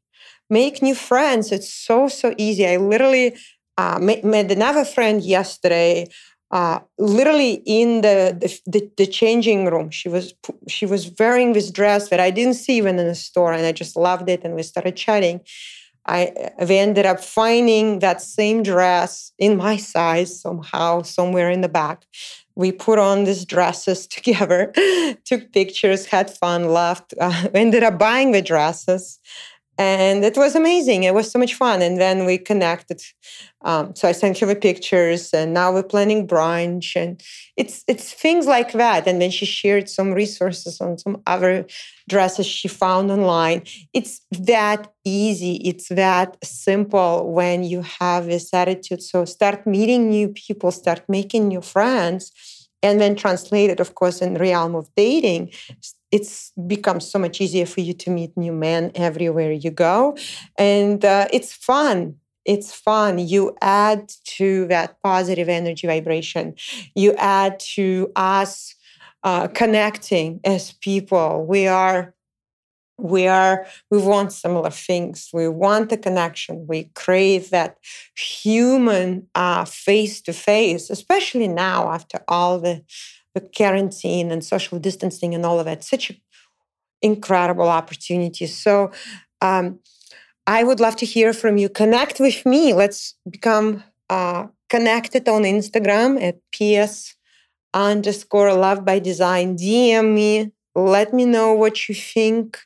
[0.51, 1.53] Make new friends.
[1.53, 2.67] It's so, so easy.
[2.67, 3.37] I literally
[3.77, 6.09] uh, met, met another friend yesterday
[6.51, 9.91] uh, literally in the, the, the changing room.
[9.91, 10.35] She was
[10.67, 13.73] she was wearing this dress that I didn't see even in the store, and I
[13.73, 14.45] just loved it.
[14.45, 15.41] And we started chatting.
[16.07, 21.69] I we ended up finding that same dress in my size somehow somewhere in the
[21.69, 22.07] back.
[22.55, 24.73] We put on these dresses together,
[25.25, 27.13] took pictures, had fun, laughed.
[27.21, 29.21] Uh, ended up buying the dresses,
[29.79, 31.05] and it was amazing.
[31.05, 31.83] It was so much fun.
[31.83, 33.01] And then we connected.
[33.63, 37.21] Um, so I sent her the pictures, and now we're planning brunch, and
[37.57, 39.07] it's it's things like that.
[39.07, 41.67] And then she shared some resources on some other
[42.09, 43.63] dresses she found online.
[43.93, 45.57] It's that easy.
[45.65, 49.03] It's that simple when you have this attitude.
[49.03, 52.33] So start meeting new people, start making new friends
[52.83, 55.53] and then translated of course, in realm of dating,
[56.11, 60.17] it's becomes so much easier for you to meet new men everywhere you go.
[60.57, 62.17] And uh, it's fun.
[62.45, 63.19] It's fun.
[63.19, 66.55] You add to that positive energy vibration.
[66.95, 68.75] You add to us
[69.23, 71.45] uh, connecting as people.
[71.47, 72.15] We are
[72.99, 77.77] we are we want similar things we want the connection we crave that
[78.17, 79.27] human
[79.67, 82.83] face to face especially now after all the
[83.39, 85.85] the quarantine and social distancing and all of that.
[85.85, 86.17] Such an
[87.03, 88.91] incredible opportunity So
[89.41, 89.81] um,
[90.47, 91.69] I would love to hear from you.
[91.69, 92.73] Connect with me.
[92.73, 97.15] Let's become uh, connected on Instagram at ps
[97.75, 99.57] underscore love by design.
[99.57, 100.53] DM me.
[100.75, 102.59] Let me know what you think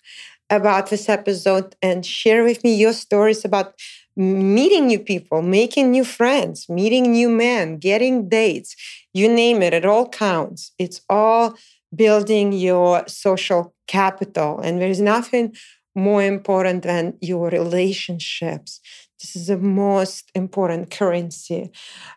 [0.51, 3.75] about this episode and share with me your stories about
[4.17, 8.77] meeting new people, making new friends, meeting new men, getting dates,
[9.15, 10.73] you name it, it all counts.
[10.79, 11.55] It's all
[11.95, 14.61] building your social capital.
[14.61, 15.55] And there's nothing
[15.95, 18.81] more important than your relationships.
[19.23, 21.71] This is the most important currency.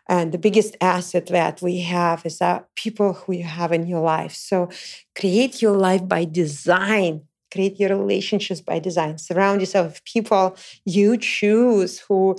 [0.08, 4.00] And the biggest asset that we have is that people who you have in your
[4.00, 4.34] life.
[4.34, 4.68] So
[5.14, 9.16] create your life by design create your relationships by design.
[9.16, 12.36] Surround yourself with people you choose who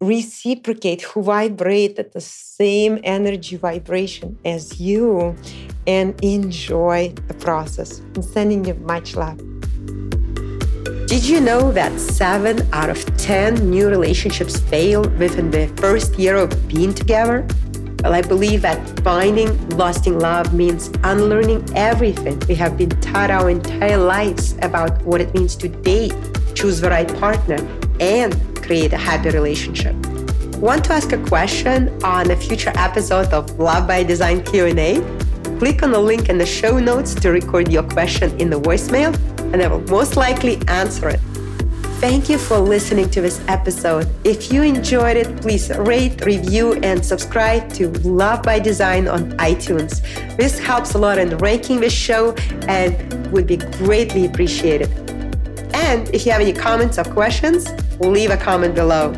[0.00, 5.34] reciprocate, who vibrate at the same energy vibration as you,
[5.86, 8.00] and enjoy the process.
[8.14, 9.53] I'm sending you much love.
[11.06, 16.34] Did you know that 7 out of 10 new relationships fail within the first year
[16.34, 17.46] of being together?
[18.02, 23.50] Well, I believe that finding lasting love means unlearning everything we have been taught our
[23.50, 26.14] entire lives about what it means to date,
[26.54, 27.58] choose the right partner,
[28.00, 29.94] and create a happy relationship.
[30.56, 35.02] Want to ask a question on a future episode of Love by Design Q&A?
[35.58, 39.12] Click on the link in the show notes to record your question in the voicemail,
[39.54, 41.20] and I will most likely answer it.
[42.00, 44.08] Thank you for listening to this episode.
[44.24, 50.02] If you enjoyed it, please rate, review, and subscribe to Love by Design on iTunes.
[50.36, 52.32] This helps a lot in ranking this show
[52.66, 54.90] and would be greatly appreciated.
[55.72, 59.12] And if you have any comments or questions, leave a comment below.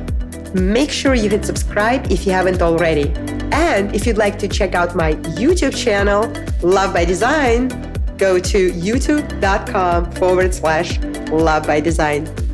[0.52, 3.10] Make sure you hit subscribe if you haven't already.
[3.52, 6.30] And if you'd like to check out my YouTube channel,
[6.62, 7.70] Love by Design,
[8.18, 10.98] go to youtube.com forward slash
[11.30, 12.45] love by design.